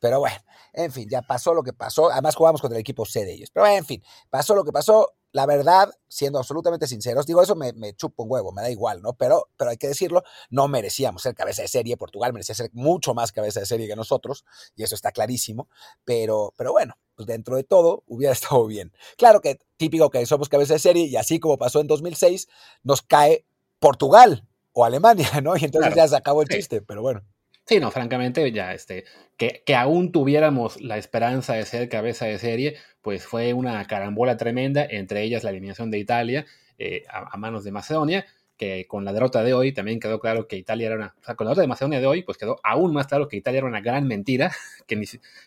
[0.00, 0.38] Pero bueno,
[0.72, 2.10] en fin, ya pasó lo que pasó.
[2.10, 3.50] Además jugamos contra el equipo C de ellos.
[3.52, 5.14] Pero en fin, pasó lo que pasó.
[5.32, 9.02] La verdad, siendo absolutamente sinceros, digo, eso me, me chupo un huevo, me da igual,
[9.02, 9.12] ¿no?
[9.14, 11.96] Pero, pero hay que decirlo, no merecíamos ser cabeza de serie.
[11.96, 14.44] Portugal merecía ser mucho más cabeza de serie que nosotros,
[14.76, 15.68] y eso está clarísimo.
[16.04, 18.92] Pero, pero bueno, pues dentro de todo hubiera estado bien.
[19.18, 22.48] Claro que típico que somos cabeza de serie, y así como pasó en 2006,
[22.82, 23.44] nos cae
[23.78, 25.56] Portugal o Alemania, ¿no?
[25.56, 27.22] Y entonces ya se acabó el chiste, pero bueno.
[27.68, 29.04] Sí, no, francamente, ya este,
[29.36, 34.36] que, que, aún tuviéramos la esperanza de ser cabeza de serie, pues fue una carambola
[34.36, 36.46] tremenda, entre ellas la eliminación de Italia
[36.78, 38.24] eh, a, manos de Macedonia,
[38.56, 41.34] que con la derrota de hoy también quedó claro que Italia era una, o sea,
[41.34, 43.66] con la derrota de Macedonia de hoy, pues quedó aún más claro que Italia era
[43.66, 44.52] una gran mentira,
[44.86, 45.02] que,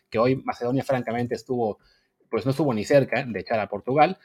[0.09, 1.79] que hoy Macedonia francamente estuvo,
[2.29, 4.17] pues no estuvo ni cerca de echar a Portugal,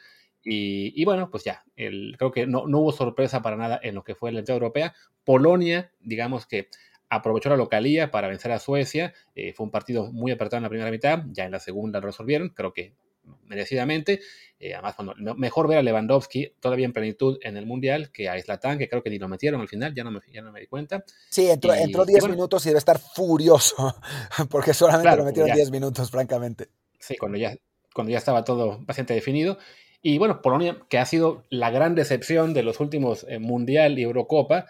[0.43, 3.95] y, y, bueno, pues ya, el, creo que no, no, hubo sorpresa para nada en
[3.95, 4.93] lo que fue la entidad europea.
[5.23, 6.69] Polonia, digamos que
[7.09, 9.13] aprovechó la localía para vencer a Suecia.
[9.35, 12.07] Eh, fue un partido muy apretado en la primera mitad, ya en la segunda lo
[12.07, 12.95] resolvieron, creo que
[13.43, 14.21] merecidamente.
[14.59, 18.41] Eh, además, cuando, mejor ver a Lewandowski todavía en plenitud en el Mundial que a
[18.41, 20.61] Zlatan, que creo que ni lo metieron al final, ya no me, ya no me
[20.61, 21.03] di cuenta.
[21.29, 21.73] Sí, entró
[22.05, 23.95] 10 minutos y debe estar furioso,
[24.49, 26.69] porque solamente lo metieron 10 minutos, francamente.
[26.99, 27.55] Sí, cuando ya,
[27.93, 29.57] cuando ya estaba todo bastante definido.
[30.01, 34.03] Y bueno, Polonia, que ha sido la gran decepción de los últimos eh, Mundial y
[34.03, 34.67] Eurocopa,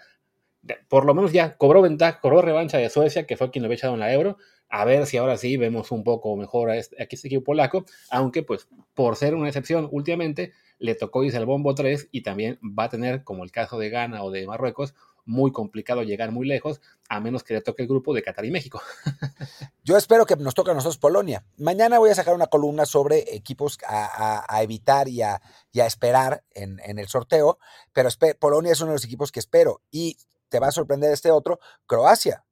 [0.88, 3.76] por lo menos ya cobró ventaja, cobró revancha de Suecia, que fue quien lo había
[3.76, 4.38] echado en la Euro.
[4.68, 8.42] A ver si ahora sí vemos un poco mejor a este, este equipo polaco, aunque
[8.42, 12.84] pues por ser una excepción últimamente, le tocó irse al bombo 3 y también va
[12.84, 14.94] a tener, como el caso de Ghana o de Marruecos,
[15.26, 18.50] muy complicado llegar muy lejos, a menos que le toque el grupo de Qatar y
[18.50, 18.80] México.
[19.84, 21.44] Yo espero que nos toque a nosotros Polonia.
[21.58, 25.40] Mañana voy a sacar una columna sobre equipos a, evitar y a,
[25.74, 27.58] esperar en, en, el sorteo,
[27.92, 29.82] pero Polonia es uno de los equipos que espero.
[29.90, 30.16] Y
[30.48, 32.44] te va a sorprender este otro, Croacia.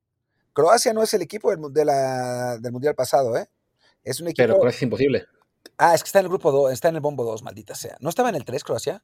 [0.52, 1.86] Croacia no es el equipo del,
[2.60, 3.48] del Mundial pasado, ¿eh?
[4.02, 4.44] Es un equipo...
[4.44, 5.26] Pero Croacia es imposible.
[5.78, 7.96] Ah, es que está en el grupo 2, está en el bombo 2, maldita sea.
[8.00, 9.02] ¿No estaba en el 3 Croacia?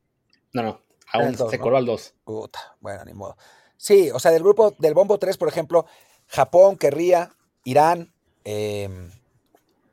[0.52, 2.14] No, no, aún se coló al 2.
[2.24, 3.36] Puta, bueno, ni modo.
[3.76, 5.86] Sí, o sea, del grupo, del bombo 3, por ejemplo,
[6.26, 8.12] Japón querría, Irán,
[8.44, 9.10] em,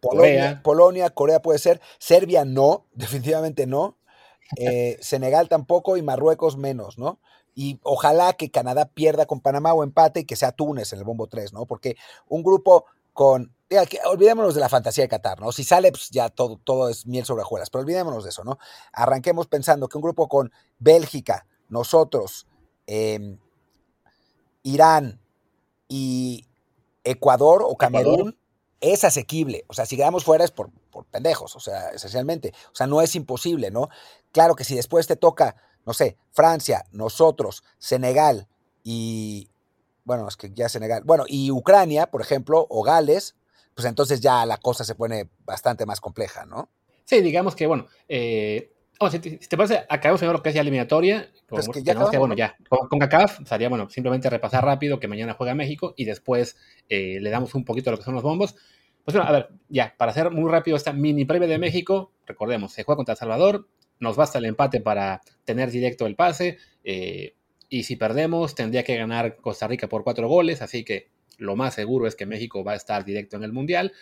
[0.02, 3.98] Polonia, Polonia, Corea puede ser, Serbia no, definitivamente no,
[4.58, 7.20] eh, Senegal tampoco y Marruecos menos, ¿no?
[7.58, 11.06] Y ojalá que Canadá pierda con Panamá o empate y que sea Túnez en el
[11.06, 11.66] bombo 3, ¿no?
[11.66, 13.52] Porque un grupo con
[14.06, 15.52] olvidémonos de la fantasía de Qatar, ¿no?
[15.52, 18.60] Si sale, pues ya todo, todo es miel sobre hojuelas, pero olvidémonos de eso, ¿no?
[18.94, 22.46] Arranquemos pensando que un grupo con Bélgica, nosotros,
[22.86, 23.40] em,
[24.62, 25.20] Irán
[25.88, 26.46] y
[27.04, 28.38] Ecuador o Camerún
[28.82, 29.66] es asequible.
[29.68, 32.54] O sea, si quedamos fuera es por, por pendejos, o sea, esencialmente.
[32.72, 33.90] O sea, no es imposible, ¿no?
[34.32, 35.56] Claro que si después te toca
[35.88, 38.48] no sé, Francia, nosotros, Senegal
[38.84, 39.50] y,
[40.04, 43.38] bueno, es que ya Senegal, bueno, y Ucrania, por ejemplo, o Gales,
[43.74, 46.70] pues entonces ya la cosa se pone bastante más compleja, ¿no?
[47.06, 48.74] Sí, digamos que, bueno, eh,
[49.10, 51.32] si, te, parece, acabamos primero lo que es ya eliminatoria.
[51.48, 55.36] Pues que ya bueno, ya, con, con CACAF sería, bueno, simplemente repasar rápido que mañana
[55.36, 56.58] juega México y después
[56.90, 58.56] eh, le damos un poquito a lo que son los bombos.
[59.06, 62.74] Pues bueno, a ver, ya, para hacer muy rápido esta mini previa de México, recordemos,
[62.74, 67.34] se juega contra El Salvador, nos basta el empate para tener directo el pase, eh,
[67.70, 71.76] y si perdemos tendría que ganar Costa Rica por cuatro goles, así que lo más
[71.76, 73.94] seguro es que México va a estar directo en el Mundial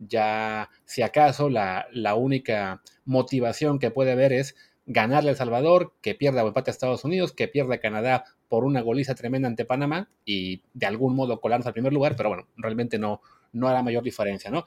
[0.00, 1.86] ya si acaso la,
[2.16, 6.72] única motivación que puede haber es ganarle a El Salvador, que pierda o empate a
[6.72, 11.14] Estados Unidos, que pierda a Canadá por una goliza tremenda ante Panamá y de algún
[11.14, 13.20] modo colarnos al primer lugar, pero bueno, realmente no,
[13.52, 14.64] no hará mayor diferencia, ¿no?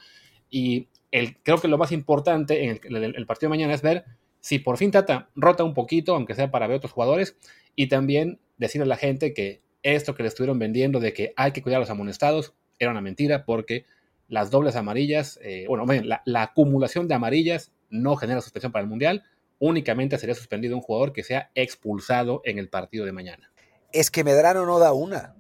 [0.50, 4.06] Y el, creo que lo más importante en el, partido de mañana es ver
[4.44, 7.38] si por fin Tata rota un poquito, aunque sea para ver otros jugadores,
[7.78, 11.54] y también decirle a la gente que esto que le estuvieron vendiendo de que hay
[11.54, 13.86] que cuidar a los amonestados era una mentira porque
[14.28, 18.90] las dobles amarillas, eh, bueno, la, la, acumulación de amarillas no genera suspensión para el
[18.90, 19.24] Mundial,
[19.60, 23.50] únicamente sería suspendido un jugador que sea expulsado en el partido de mañana.
[23.94, 25.38] Es que Medrano no da una.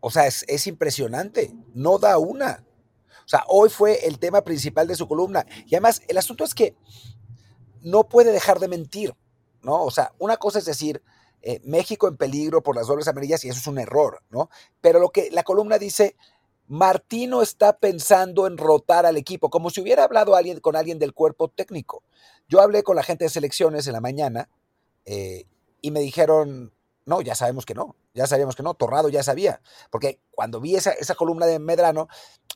[0.00, 2.64] O sea, es impresionante, no da una.
[3.24, 5.46] O sea, hoy fue el tema principal de su columna.
[5.66, 6.74] Y además, el asunto es que
[7.84, 9.14] no puede dejar de mentir,
[9.62, 9.84] ¿no?
[9.84, 11.02] O sea, una cosa es decir,
[11.42, 14.48] eh, México en peligro por las dobles amarillas y eso es un error, ¿no?
[14.80, 16.16] Pero lo que la columna dice,
[16.66, 21.12] Martino está pensando en rotar al equipo, como si hubiera hablado alguien, con alguien del
[21.12, 22.02] cuerpo técnico.
[22.48, 24.48] Yo hablé con la gente de selecciones en la mañana
[25.04, 25.44] eh,
[25.82, 26.72] y me dijeron,
[27.04, 30.76] no, ya sabemos que no, ya sabíamos que no, Torrado ya sabía, porque cuando vi
[30.76, 32.08] esa, esa columna de Medrano,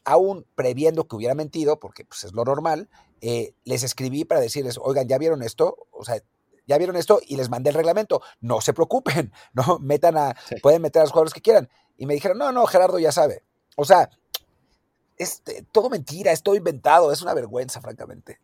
[0.08, 2.88] aún previendo que hubiera mentido, porque pues, es lo normal,
[3.20, 5.86] eh, les escribí para decirles, oigan, ¿ya vieron esto?
[5.90, 6.22] O sea,
[6.66, 8.22] ya vieron esto y les mandé el reglamento.
[8.40, 11.68] No se preocupen, no metan a, pueden meter a los jugadores que quieran.
[11.98, 13.42] Y me dijeron, no, no, Gerardo ya sabe.
[13.76, 14.08] O sea,
[15.18, 15.42] es
[15.72, 18.40] todo mentira, es todo inventado, es una vergüenza, francamente.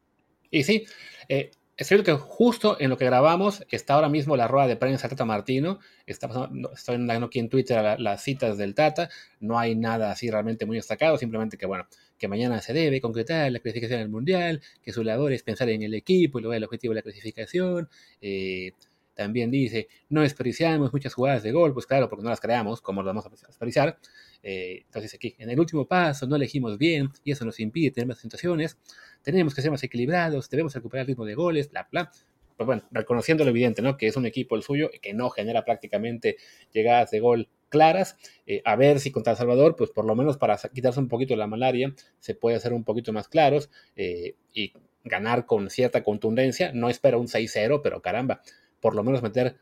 [0.51, 0.85] Y sí,
[1.29, 4.77] eh, es cierto que justo en lo que grabamos está ahora mismo la rueda de
[4.77, 5.81] prensa Tata Martino.
[6.07, 6.29] Está
[6.73, 9.09] estoy dando aquí en Twitter las citas del Tata.
[9.41, 11.19] No hay nada así realmente muy destacado.
[11.19, 15.33] Simplemente que, bueno, que mañana se debe concretar la clasificación del Mundial, que su labor
[15.33, 17.89] es pensar en el equipo y luego el objetivo de la clasificación.
[18.21, 18.73] Eh,
[19.15, 23.03] también dice, no desperdiciamos muchas jugadas de gol, pues claro, porque no las creamos, como
[23.03, 23.99] lo vamos a desperdiciar.
[24.43, 28.09] Eh, entonces aquí, en el último paso no elegimos bien y eso nos impide tener
[28.09, 28.77] más situaciones.
[29.23, 32.11] Tenemos que ser más equilibrados, debemos recuperar el ritmo de goles, bla, bla.
[32.57, 33.97] Pues bueno, reconociendo lo evidente, ¿no?
[33.97, 36.37] Que es un equipo el suyo que no genera prácticamente
[36.73, 38.17] llegadas de gol claras.
[38.47, 41.35] Eh, a ver si contra El Salvador, pues por lo menos para quitarse un poquito
[41.35, 44.73] la malaria, se puede hacer un poquito más claros eh, y
[45.03, 46.73] ganar con cierta contundencia.
[46.73, 48.43] No espero un 6-0, pero caramba,
[48.85, 49.57] por lo menos meter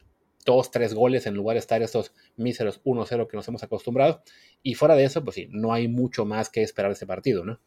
[0.45, 4.21] dos, tres goles en lugar de estar estos míseros 1-0 que nos hemos acostumbrado.
[4.65, 7.45] Y fuera de eso, pues sí, no hay mucho más que esperar de este partido,
[7.45, 7.61] ¿no?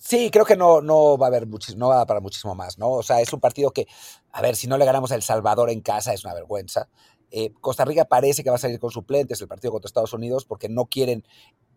[0.00, 2.90] Sí, creo que no, no va a haber muchísimo, no va para muchísimo más, ¿no?
[2.90, 3.86] O sea, es un partido que,
[4.32, 6.88] a ver, si no le ganamos a El Salvador en casa es una vergüenza.
[7.30, 10.44] Eh, Costa Rica parece que va a salir con suplentes el partido contra Estados Unidos
[10.46, 11.22] porque no quieren,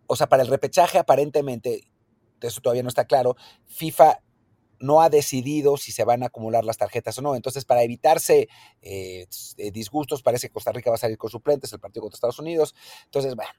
[0.08, 1.92] o sea, para el repechaje aparentemente,
[2.42, 3.36] eso todavía no está claro,
[3.68, 4.20] FIFA
[4.82, 7.36] no ha decidido si se van a acumular las tarjetas o no.
[7.36, 8.50] Entonces, para evitarse
[8.82, 9.28] eh,
[9.72, 12.76] disgustos, parece que Costa Rica va a salir con suplentes el partido contra Estados Unidos.
[13.06, 13.52] Entonces, bueno,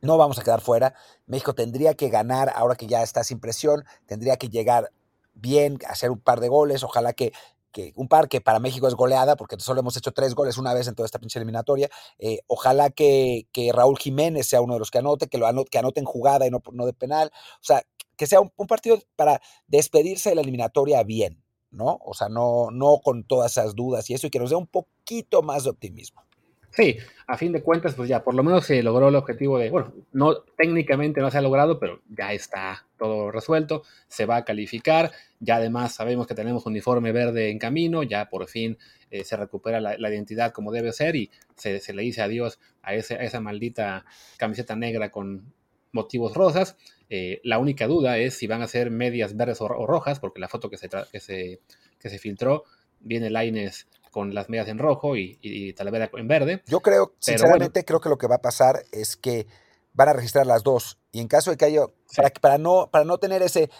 [0.00, 0.94] no vamos a quedar fuera.
[1.26, 4.92] México tendría que ganar ahora que ya está sin presión, tendría que llegar
[5.34, 7.32] bien, hacer un par de goles, ojalá que,
[7.72, 10.74] que un par que para México es goleada, porque solo hemos hecho tres goles una
[10.74, 11.88] vez en toda esta pinche eliminatoria.
[12.18, 15.70] Eh, ojalá que, que, Raúl Jiménez sea uno de los que anote, que lo anote,
[15.70, 17.30] que anote en jugada y no, no de penal.
[17.34, 17.82] O sea,
[18.18, 21.98] que sea un, partido para despedirse de la eliminatoria bien, ¿no?
[22.04, 24.66] O sea, no, no con todas esas dudas y eso, y que nos dé un
[24.66, 26.22] poquito más de optimismo.
[26.70, 29.70] Sí, a fin de cuentas, pues ya por lo menos se logró el objetivo de,
[29.70, 34.44] bueno, no técnicamente no se ha logrado, pero ya está todo resuelto, se va a
[34.44, 38.76] calificar, ya además sabemos que tenemos un uniforme verde en camino, ya por fin
[39.10, 43.14] eh, se recupera la, identidad como debe ser y se, le dice adiós a, ese,
[43.14, 44.04] a esa maldita
[44.36, 45.52] camiseta negra con
[45.92, 46.76] motivos rosas.
[47.10, 50.48] Eh, la única duda es si van a ser medias verdes o, rojas, porque la
[50.48, 51.60] foto que se, que se,
[51.98, 52.64] que se filtró
[53.00, 56.62] viene Laines con las medias en rojo y, y, Talavera en verde.
[56.66, 59.46] Yo creo, sinceramente, creo que lo que va a pasar es que
[59.92, 60.98] van a registrar las dos.
[61.12, 63.70] Y en caso de que haya, para, para, no, para no tener ese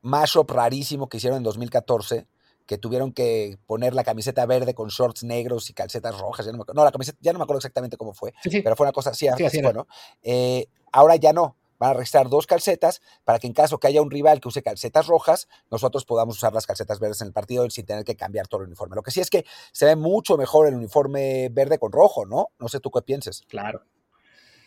[0.00, 2.26] mashup rarísimo que hicieron en 2014,
[2.66, 6.46] que tuvieron que poner la camiseta verde con shorts negros y calcetas rojas.
[6.46, 8.84] Ya no, me, no la camiseta, ya no me acuerdo exactamente cómo fue, pero fue
[8.84, 9.86] una cosa así, así bueno.
[10.22, 14.02] Eh, ahora ya no van a registrar dos calcetas para que en caso que haya
[14.02, 17.68] un rival que use calcetas rojas, nosotros podamos usar las calcetas verdes en el partido
[17.70, 18.96] sin tener que cambiar todo el uniforme.
[18.96, 22.48] Lo que sí es que se ve mucho mejor el uniforme verde con rojo, ¿no?
[22.58, 23.42] No sé tú qué pienses.
[23.48, 23.82] Claro.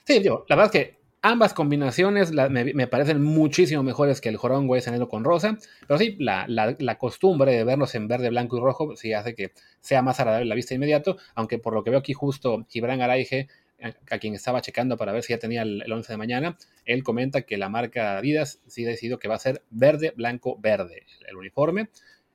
[0.06, 4.65] Sí, digo, la verdad es que Ambas combinaciones me, parecen muchísimo mejores que el jorón
[4.65, 5.56] güey con rosa,
[5.88, 9.52] pero sí, la, la, costumbre de verlos en verde, blanco y rojo sí hace que
[9.82, 13.50] sea más agradable la vista inmediato, aunque por lo que veo aquí justo Gibran Araige,
[13.82, 17.41] a quien estaba checando para ver si ya tenía el, 11 de mañana, él comenta
[17.44, 21.36] que la marca Adidas sí ha decidido que va a ser verde, blanco, verde el,
[21.36, 21.89] uniforme,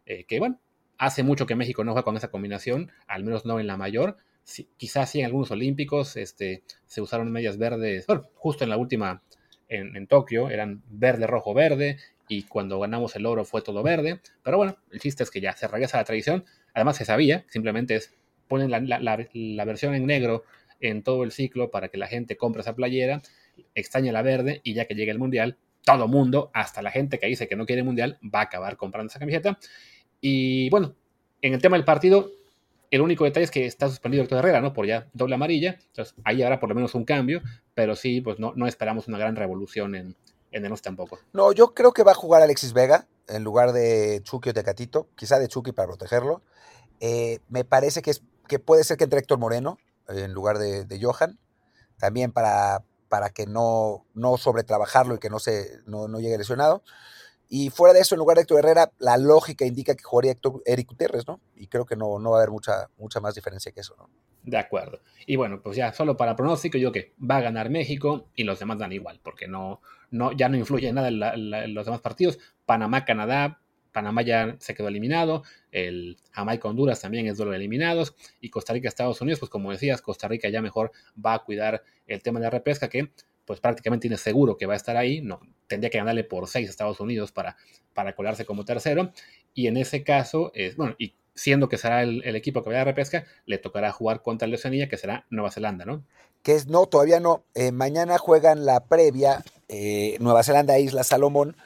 [0.07, 0.61] eh, que bueno,
[0.99, 4.17] hace mucho que México no juega con esa combinación, al menos no en la mayor,
[4.77, 9.23] quizás sí en algunos olímpicos este, se usaron medias verdes, bueno, justo en la última
[9.69, 14.57] en, Tokio eran verde, rojo, verde, y cuando ganamos el oro fue todo verde, pero
[14.57, 17.97] bueno, el chiste es que ya se regresa a la tradición, además se sabía, simplemente
[17.97, 18.15] es
[18.49, 20.45] ponen la, versión en negro
[20.81, 23.23] en todo el ciclo para que la gente compre esa playera,
[23.75, 27.27] extrañe la verde y ya que llegue el mundial, todo mundo, hasta la gente que
[27.27, 29.59] dice que no quiere mundial, va a acabar comprando esa camiseta.
[30.21, 30.95] Y bueno,
[31.43, 32.31] en el tema del partido,
[32.91, 34.73] el único detalle es que está suspendido Héctor Herrera, ¿no?
[34.73, 35.79] Por ya doble amarilla.
[35.89, 37.43] Entonces, ahí habrá por lo menos un cambio,
[37.75, 40.17] pero sí, pues no, no esperamos una gran revolución en,
[40.51, 41.19] en el tampoco.
[41.33, 45.09] No, yo creo que va a jugar Alexis Vega en lugar de Chucky o Tecatito,
[45.17, 46.43] quizá de Chucky para protegerlo.
[47.01, 49.79] Eh, me parece que, es, que puede ser que entre Héctor Moreno
[50.09, 51.39] en lugar de, Johan,
[51.99, 56.83] también para, para que no, no sobretrabajarlo y que no, se, no, no llegue lesionado.
[57.49, 60.63] Y fuera de eso, en lugar de Héctor Herrera, la lógica indica que jugaría Héctor,
[60.67, 61.41] Eric Gutiérrez, ¿no?
[61.55, 64.11] Y creo que no, no va a haber mucha, mucha más diferencia que eso, ¿no?
[64.43, 65.01] De acuerdo.
[65.27, 68.59] Y bueno, pues ya solo para pronóstico, yo que va a ganar México y los
[68.59, 72.39] demás dan igual, porque no, no, ya no influye nada en, los demás partidos.
[72.65, 73.61] Panamá, Canadá,
[73.97, 78.75] Panamá ya se quedó eliminado, el Jamaica, Honduras también es duelo de eliminados, y Costa
[78.75, 80.93] Rica, Estados Unidos, pues como decías, Costa Rica ya mejor
[81.25, 83.11] va a cuidar el tema de la repesca, que
[83.47, 86.69] pues prácticamente tiene seguro que va a estar ahí, no, tendría que ganarle por seis
[86.69, 87.57] a Estados Unidos para,
[87.95, 89.13] para colarse como tercero,
[89.55, 92.85] y en ese caso, es, bueno, y siendo que será el, equipo que vaya a
[92.85, 96.05] repesca, le tocará jugar contra el Oceanía, que será Nueva Zelanda, ¿no?
[96.43, 101.57] Que es, no, todavía no, eh, mañana juegan la previa eh, Nueva Zelanda, Isla Salomón,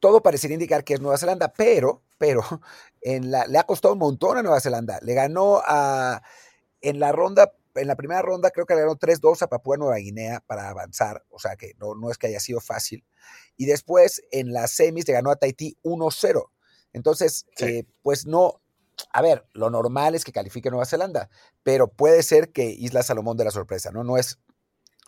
[0.00, 2.42] todo parecería indicar que es Nueva Zelanda, pero, pero,
[3.00, 6.22] en la, le ha costado un montón a Nueva Zelanda, le ganó a,
[6.80, 9.96] en la ronda en la primera ronda creo que le ganó 3-2 a Papúa Nueva
[9.96, 13.04] Guinea para avanzar, o sea que no, no es que haya sido fácil.
[13.56, 16.50] Y después en las semis le ganó a Tahití 1-0.
[16.92, 18.62] Entonces, eh, pues no,
[19.12, 21.28] a ver, lo normal es que califique Nueva Zelanda,
[21.62, 24.04] pero puede ser que Isla Salomón de la sorpresa, ¿no?
[24.04, 24.38] No es,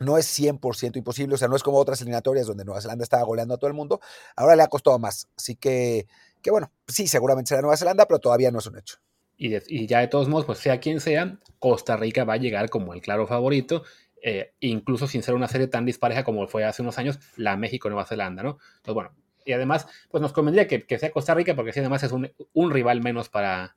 [0.00, 3.22] no es 100% imposible, o sea, no es como otras eliminatorias donde Nueva Zelanda estaba
[3.24, 4.00] goleando a todo el mundo,
[4.36, 5.28] ahora le ha costado más.
[5.36, 6.06] Así que,
[6.42, 8.98] que bueno, sí, seguramente será Nueva Zelanda, pero todavía no es un hecho.
[9.36, 12.92] Y, ya de todos modos, pues sea quien sea, Costa Rica va a llegar como
[12.92, 13.84] el claro favorito,
[14.20, 18.04] eh, incluso sin ser una serie tan dispareja como fue hace unos años la México-Nueva
[18.04, 18.58] Zelanda, ¿no?
[18.78, 19.12] Entonces, bueno,
[19.48, 23.00] y además, pues nos convendría que, sea Costa Rica, porque si además es un, rival
[23.00, 23.76] menos para,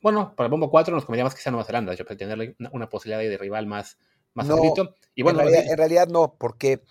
[0.00, 2.88] bueno, para el Bombo 4 nos convendría más que sea Nueva Zelanda, yo tener una,
[2.88, 3.98] posibilidad de rival más,
[4.34, 4.94] más favorito.
[5.14, 6.82] Y bueno, en realidad, no, porque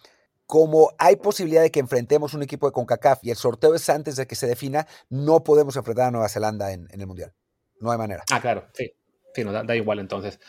[0.46, 4.16] como hay posibilidad de que enfrentemos un equipo de CONCACAF y el sorteo es antes
[4.16, 7.34] de que se defina, no podemos enfrentar a Nueva Zelanda en el Mundial.
[7.80, 8.24] No hay manera.
[8.32, 8.94] Ah, claro, sí.
[9.34, 10.40] Sí, no, da, igual entonces.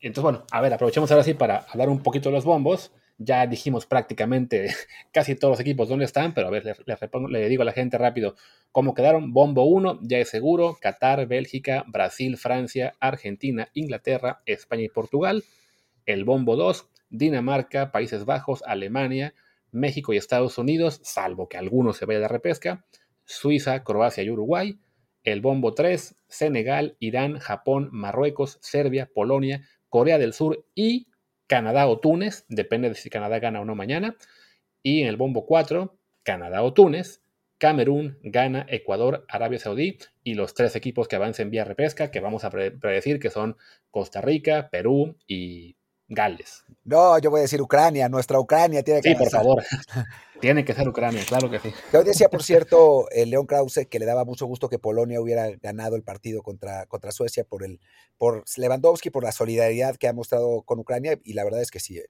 [0.00, 2.92] Entonces, bueno, a ver, aprovechemos ahora sí para hablar un poquito de los bombos.
[3.18, 4.74] Ya dijimos prácticamente
[5.12, 6.76] casi todos los equipos dónde están, pero a ver,
[7.30, 8.34] le, digo a la gente rápido
[8.72, 9.32] cómo quedaron.
[9.32, 15.44] Bombo 1, ya es seguro, Qatar, Bélgica, Brasil, Francia, Argentina, Inglaterra, España y Portugal.
[16.06, 19.34] El bombo 2, Dinamarca, Países Bajos, Alemania,
[19.70, 22.84] México y Estados Unidos, salvo que alguno se vaya de repesca,
[23.24, 24.78] Suiza, Croacia y Uruguay
[25.24, 31.08] el bombo 3, Senegal, Irán, Japón, Marruecos, Serbia, Polonia, Corea del Sur y
[31.46, 34.16] Canadá o Túnez, depende de si Canadá gana o no mañana.
[34.82, 37.22] Y en el bombo 4, Canadá o Túnez,
[37.58, 42.44] Camerún, Ghana, Ecuador, Arabia Saudí y los tres equipos que avancen vía repesca, que vamos
[42.44, 43.56] a predecir que son
[43.90, 45.76] Costa Rica, Perú y
[46.08, 46.64] Gales.
[46.84, 49.62] No, yo voy a decir Ucrania, nuestra Ucrania tiene que Sí, por favor.
[50.40, 51.72] tiene que ser Ucrania, claro que sí.
[51.92, 55.48] Yo decía, por cierto, el León Krause que le daba mucho gusto que Polonia hubiera
[55.62, 57.80] ganado el partido contra, contra Suecia por el
[58.18, 61.80] por Lewandowski, por la solidaridad que ha mostrado con Ucrania, y la verdad es que
[61.80, 61.98] sí.
[61.98, 62.06] Eh.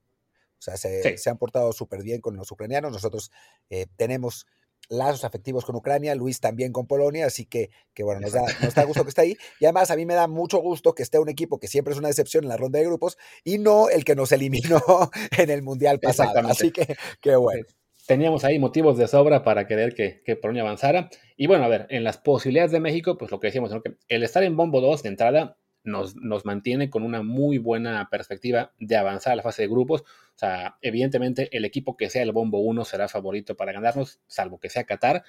[0.59, 2.93] O sea, se, han portado súper bien con los ucranianos.
[2.93, 3.33] Nosotros
[3.69, 4.47] eh, tenemos
[4.89, 8.75] lazos afectivos con Ucrania, Luis también con Polonia, así que, que bueno, nos da, nos
[8.75, 9.37] da gusto que esté ahí.
[9.61, 11.99] Y además a mí me da mucho gusto que esté un equipo que siempre es
[11.99, 14.81] una decepción en la ronda de grupos y no el que nos eliminó
[15.39, 16.39] en el Mundial pasado.
[16.49, 17.65] Así que, qué bueno.
[18.07, 21.09] Teníamos ahí motivos de sobra para querer que, que, Polonia avanzara.
[21.37, 24.23] Y bueno, a ver, en las posibilidades de México, pues lo que decíamos, que el
[24.25, 29.33] estar en Bombo 2 de entrada nos, mantiene con una muy buena perspectiva de avanzar
[29.33, 30.03] a la fase de grupos.
[30.03, 34.59] O sea, evidentemente el equipo que sea el bombo 1 será favorito para ganarnos, salvo
[34.61, 35.25] que sea Qatar.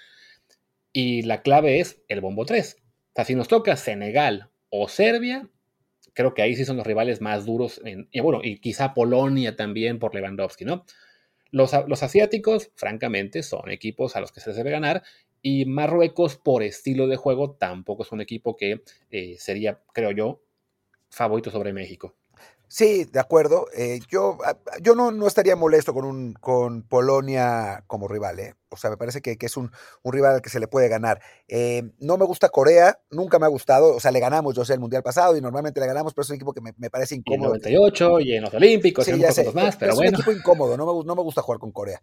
[0.92, 2.78] Y la clave es el bombo 3.
[2.80, 5.50] O sea, si nos toca Senegal o Serbia,
[6.14, 7.82] creo que ahí sí son los rivales más duros.
[8.12, 10.86] y bueno, y quizá Polonia también por Lewandowski, ¿no?
[11.52, 15.04] Los, los asiáticos, francamente, son equipos a los que se debe ganar
[15.44, 18.82] y Marruecos, por estilo de juego, tampoco es un equipo que
[19.12, 20.42] eh, sería, creo yo,
[21.10, 22.16] favorito sobre México.
[22.74, 23.68] Sí, de acuerdo.
[23.78, 28.40] Eh, yo ah, yo no, no, estaría molesto con, un, con Polonia como rival.
[28.40, 28.56] ¿eh?
[28.70, 29.70] O sea, me parece que, que es un,
[30.02, 31.22] un, rival al que se le puede ganar.
[31.48, 33.96] Eh, no me gusta Corea, nunca me ha gustado.
[33.96, 36.30] O sea, le ganamos, yo sé, el Mundial pasado y normalmente le ganamos, pero es
[36.32, 37.54] un equipo que me, me parece incómodo.
[37.54, 39.98] Y en 98 y en los Olímpicos sí, y en ya sé, más, pero es
[39.98, 40.10] bueno.
[40.10, 42.02] un equipo incómodo, no me, no me gusta jugar con Corea.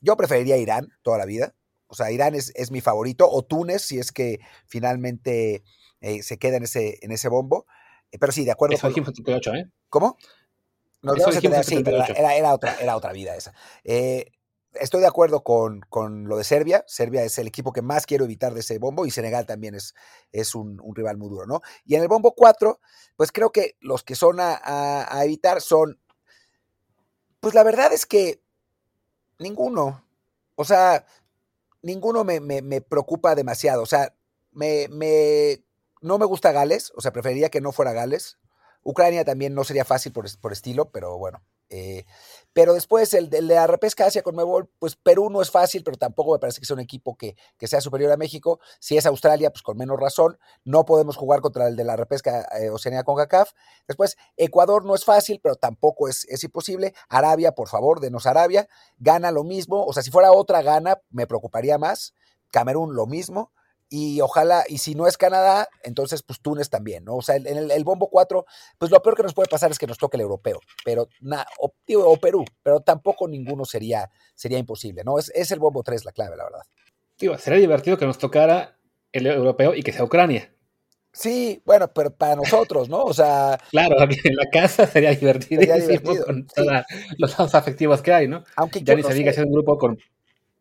[0.00, 1.54] Yo preferiría Irán toda la vida.
[1.92, 5.62] O sea, Irán es, es mi favorito, o Túnez, si es que finalmente
[6.00, 7.66] eh, se queda en ese, en ese bombo.
[8.10, 8.76] Eh, pero sí, de acuerdo.
[8.76, 9.70] Eso dijimos 78, ¿eh?
[9.90, 10.16] ¿Cómo?
[11.02, 13.52] No, Eso no, dijimos sí, pero era, era, otra, era otra vida esa.
[13.84, 14.32] Eh,
[14.72, 16.82] estoy de acuerdo con, con, lo de Serbia.
[16.86, 19.94] Serbia es el equipo que más quiero evitar de ese bombo y Senegal también es,
[20.30, 21.60] es un, un rival muy duro, ¿no?
[21.84, 22.80] Y en el bombo 4,
[23.16, 26.00] pues creo que los que son a, a, a evitar son.
[27.38, 28.40] Pues la verdad es que
[29.38, 30.06] ninguno.
[30.54, 31.04] O sea,
[31.82, 33.82] ninguno me, me, me preocupa demasiado.
[33.82, 34.14] O sea,
[34.52, 35.62] me, me,
[36.00, 38.38] no me gusta Gales, o sea, preferiría que no fuera Gales.
[38.82, 41.42] Ucrania también no sería fácil por, por estilo, pero bueno.
[41.72, 42.04] Eh,
[42.52, 45.96] pero después el, de la repesca Asia con Mebol, pues Perú no es fácil, pero
[45.96, 48.60] tampoco me parece que sea un equipo que, que, sea superior a México.
[48.78, 50.38] Si es Australia, pues con menos razón.
[50.64, 53.52] No podemos jugar contra el de la repesca eh, Oceanía con CACAF.
[53.88, 56.92] Después, Ecuador no es fácil, pero tampoco es, es imposible.
[57.08, 58.68] Arabia, por favor, denos Arabia.
[58.98, 59.86] Gana lo mismo.
[59.86, 62.14] O sea, si fuera otra gana, me preocuparía más.
[62.50, 63.50] Camerún, lo mismo
[63.94, 67.16] y ojalá, y si no es Canadá, entonces pues Túnez también, ¿no?
[67.16, 68.46] O sea, en el, el, bombo 4,
[68.78, 71.44] pues lo peor que nos puede pasar es que nos toque el europeo, pero na,
[71.58, 75.18] o, o, Perú, pero tampoco ninguno sería, sería imposible, ¿no?
[75.18, 76.62] Es, es el bombo 3 la clave, la verdad.
[77.16, 78.78] Tío, sería divertido que nos tocara
[79.12, 80.50] el europeo y que sea Ucrania.
[81.12, 83.04] Sí, bueno, pero para nosotros, ¿no?
[83.04, 83.58] O sea.
[83.72, 86.54] Claro, en la casa sería divertido, sería divertido con sí.
[86.54, 86.82] todos
[87.18, 88.42] los lados afectivos que hay, ¿no?
[88.56, 89.98] Aunque ya ni no se diga que es un grupo con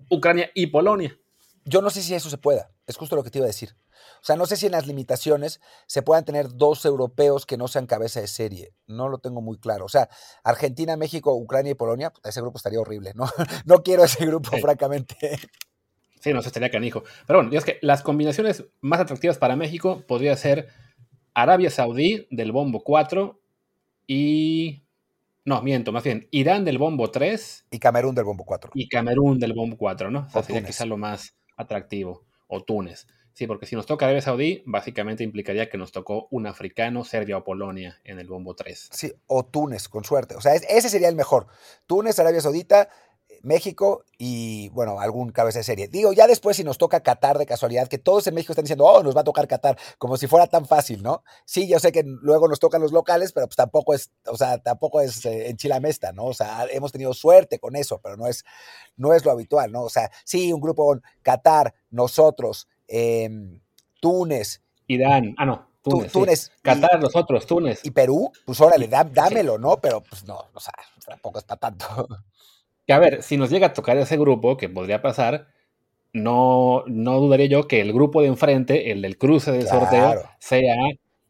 [0.09, 1.17] Ucrania y Polonia.
[1.65, 3.75] Yo no sé si eso se pueda, es justo lo que te iba a decir.
[4.21, 7.67] O sea, no sé si en las limitaciones se puedan tener dos europeos que no
[7.67, 8.73] sean cabeza de serie.
[8.87, 9.85] No lo tengo muy claro.
[9.85, 10.09] O sea,
[10.43, 13.25] Argentina, México, Ucrania y Polonia, ese grupo estaría horrible, ¿no?
[13.65, 14.61] No quiero ese grupo, sí.
[14.61, 15.39] francamente.
[16.19, 17.03] Sí, no se estaría canijo.
[17.25, 20.69] Pero bueno, es que las combinaciones más atractivas para México podría ser
[21.33, 23.39] Arabia Saudí del bombo 4
[24.07, 24.83] y.
[25.43, 27.65] No, miento, más bien, Irán del bombo 3.
[27.71, 28.71] Y Camerún del bombo 4.
[28.75, 30.27] Y Camerún del bombo 4, ¿no?
[30.27, 32.25] O sea, O sería quizá lo más atractivo.
[32.47, 33.07] O Túnez.
[33.33, 37.37] Sí, porque si nos toca Arabia Saudí, básicamente implicaría que nos tocó un africano, Serbia
[37.37, 38.89] o Polonia en el bombo 3.
[38.91, 40.35] Sí, o Túnez, con suerte.
[40.35, 41.47] O sea, es- ese sería el mejor.
[41.87, 42.89] Túnez, Arabia Saudita,
[43.43, 45.87] México y, bueno, algún cabeza de serie.
[45.87, 48.85] Digo, ya después si nos toca Qatar de casualidad, que todos en México están diciendo,
[48.85, 51.23] oh, nos va a tocar Qatar, como si fuera tan fácil, ¿no?
[51.45, 54.57] Sí, yo sé que luego nos tocan los locales, pero pues tampoco es, o sea,
[54.59, 56.25] tampoco es eh, en Chilamesta, ¿no?
[56.25, 58.43] O sea, hemos tenido suerte con eso, pero no es,
[58.97, 59.83] no es lo habitual, ¿no?
[59.83, 63.29] O sea, sí, un grupo con Qatar, nosotros, eh,
[63.99, 66.07] Túnez, Irán, ah, no, Tú- Túnez.
[66.11, 66.13] sí.
[66.19, 67.79] Túnez y- Qatar, los otros, Túnez.
[67.83, 69.77] y Perú, pues órale, dá- dámelo, ¿no?
[69.77, 70.73] Pero pues no, o sea,
[71.05, 71.85] tampoco es para tanto.
[72.87, 75.47] Que a ver, si nos llega a tocar ese grupo, que podría pasar,
[76.13, 79.79] no, no dudaría yo que el grupo de enfrente, el del cruce del Claro.
[79.81, 80.75] sorteo, sea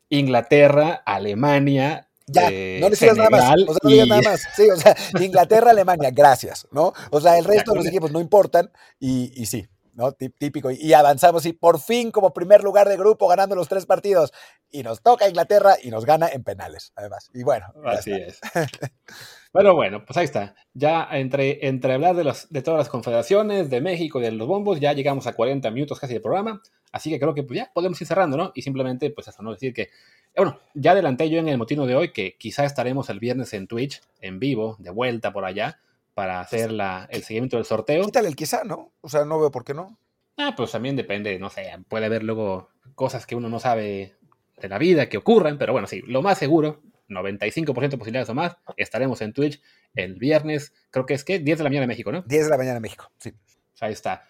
[0.09, 3.43] Inglaterra, Alemania, Ya, eh, no necesitas nada más.
[3.67, 4.41] O sea, no y- nada más.
[4.55, 6.93] Sí, o sea, Inglaterra, Alemania, gracias, ¿no?
[7.11, 10.13] O sea, el resto de los equipos no importan y, y sí, ¿no?
[10.13, 10.71] Tí- Típico.
[10.71, 14.31] Y avanzamos y por fin como primer lugar de grupo ganando los tres partidos.
[14.71, 17.29] Y nos toca Inglaterra y nos gana en penales, además.
[17.33, 18.39] Y bueno, Así es.
[19.53, 20.55] Pero bueno, pues ahí está.
[20.73, 24.79] Ya entre, entre hablar de, los, de todas las confederaciones, de México, de los bombos,
[24.79, 26.61] ya llegamos a 40 minutos casi de programa.
[26.91, 28.51] Así que creo que pues, ya podemos ir cerrando, ¿no?
[28.55, 29.51] Y simplemente, pues eso, ¿no?
[29.51, 29.89] Decir que, eh,
[30.37, 33.67] bueno, ya adelanté yo en el motino de hoy que quizá estaremos el viernes en
[33.67, 35.79] Twitch, en vivo, de vuelta por allá,
[36.13, 38.05] para hacer la, el seguimiento del sorteo.
[38.05, 38.91] Quítale el quizá, ¿no?
[39.01, 39.97] O sea, no veo por qué no.
[40.37, 44.15] Ah, pues también depende, no sé, puede haber luego cosas que uno no sabe
[44.59, 46.81] de la vida que ocurran, pero bueno, sí, lo más seguro,
[47.11, 49.61] 95% de posibilidades o más, estaremos en Twitch
[49.95, 52.23] el viernes, creo que es que 10 de la mañana en México, ¿no?
[52.23, 53.33] 10 de la mañana en México, sí.
[53.79, 54.23] Ahí está.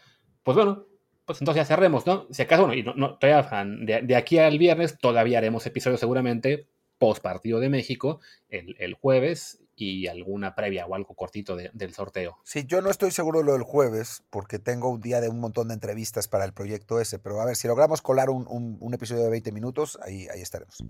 [0.43, 0.85] Pues bueno,
[1.25, 2.27] pues entonces ya cerremos, ¿no?
[2.31, 5.99] Si acaso, bueno, y no, no, todavía, de, de, aquí al viernes todavía haremos episodios
[5.99, 6.67] seguramente
[6.97, 8.19] post partido de México
[8.49, 12.37] el, el jueves y alguna previa o algo cortito de, del sorteo.
[12.43, 15.39] Sí, yo no estoy seguro de lo del jueves porque tengo un día de un
[15.39, 18.77] montón de entrevistas para el proyecto ese, pero a ver, si logramos colar un, un,
[18.79, 20.83] un episodio de 20 minutos, ahí, ahí estaremos.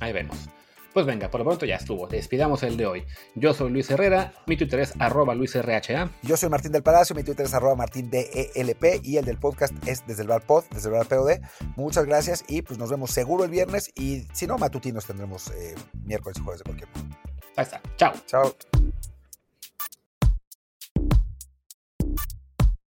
[0.00, 0.48] Ahí vemos.
[0.92, 2.06] Pues venga, por lo pronto ya estuvo.
[2.06, 3.04] Despidamos el de hoy.
[3.34, 6.10] Yo soy Luis Herrera, mi Twitter es arroba luisrha.
[6.22, 10.06] Yo soy Martín del Palacio, mi Twitter es arroba martindelp y el del podcast es
[10.06, 11.40] desde el bar pod, desde el bar POD.
[11.76, 15.74] Muchas gracias y pues nos vemos seguro el viernes y si no, matutinos tendremos eh,
[16.04, 17.16] miércoles y jueves de cualquier modo.
[17.56, 17.80] Ahí está.
[17.96, 18.12] Chao.
[18.26, 18.54] Chao.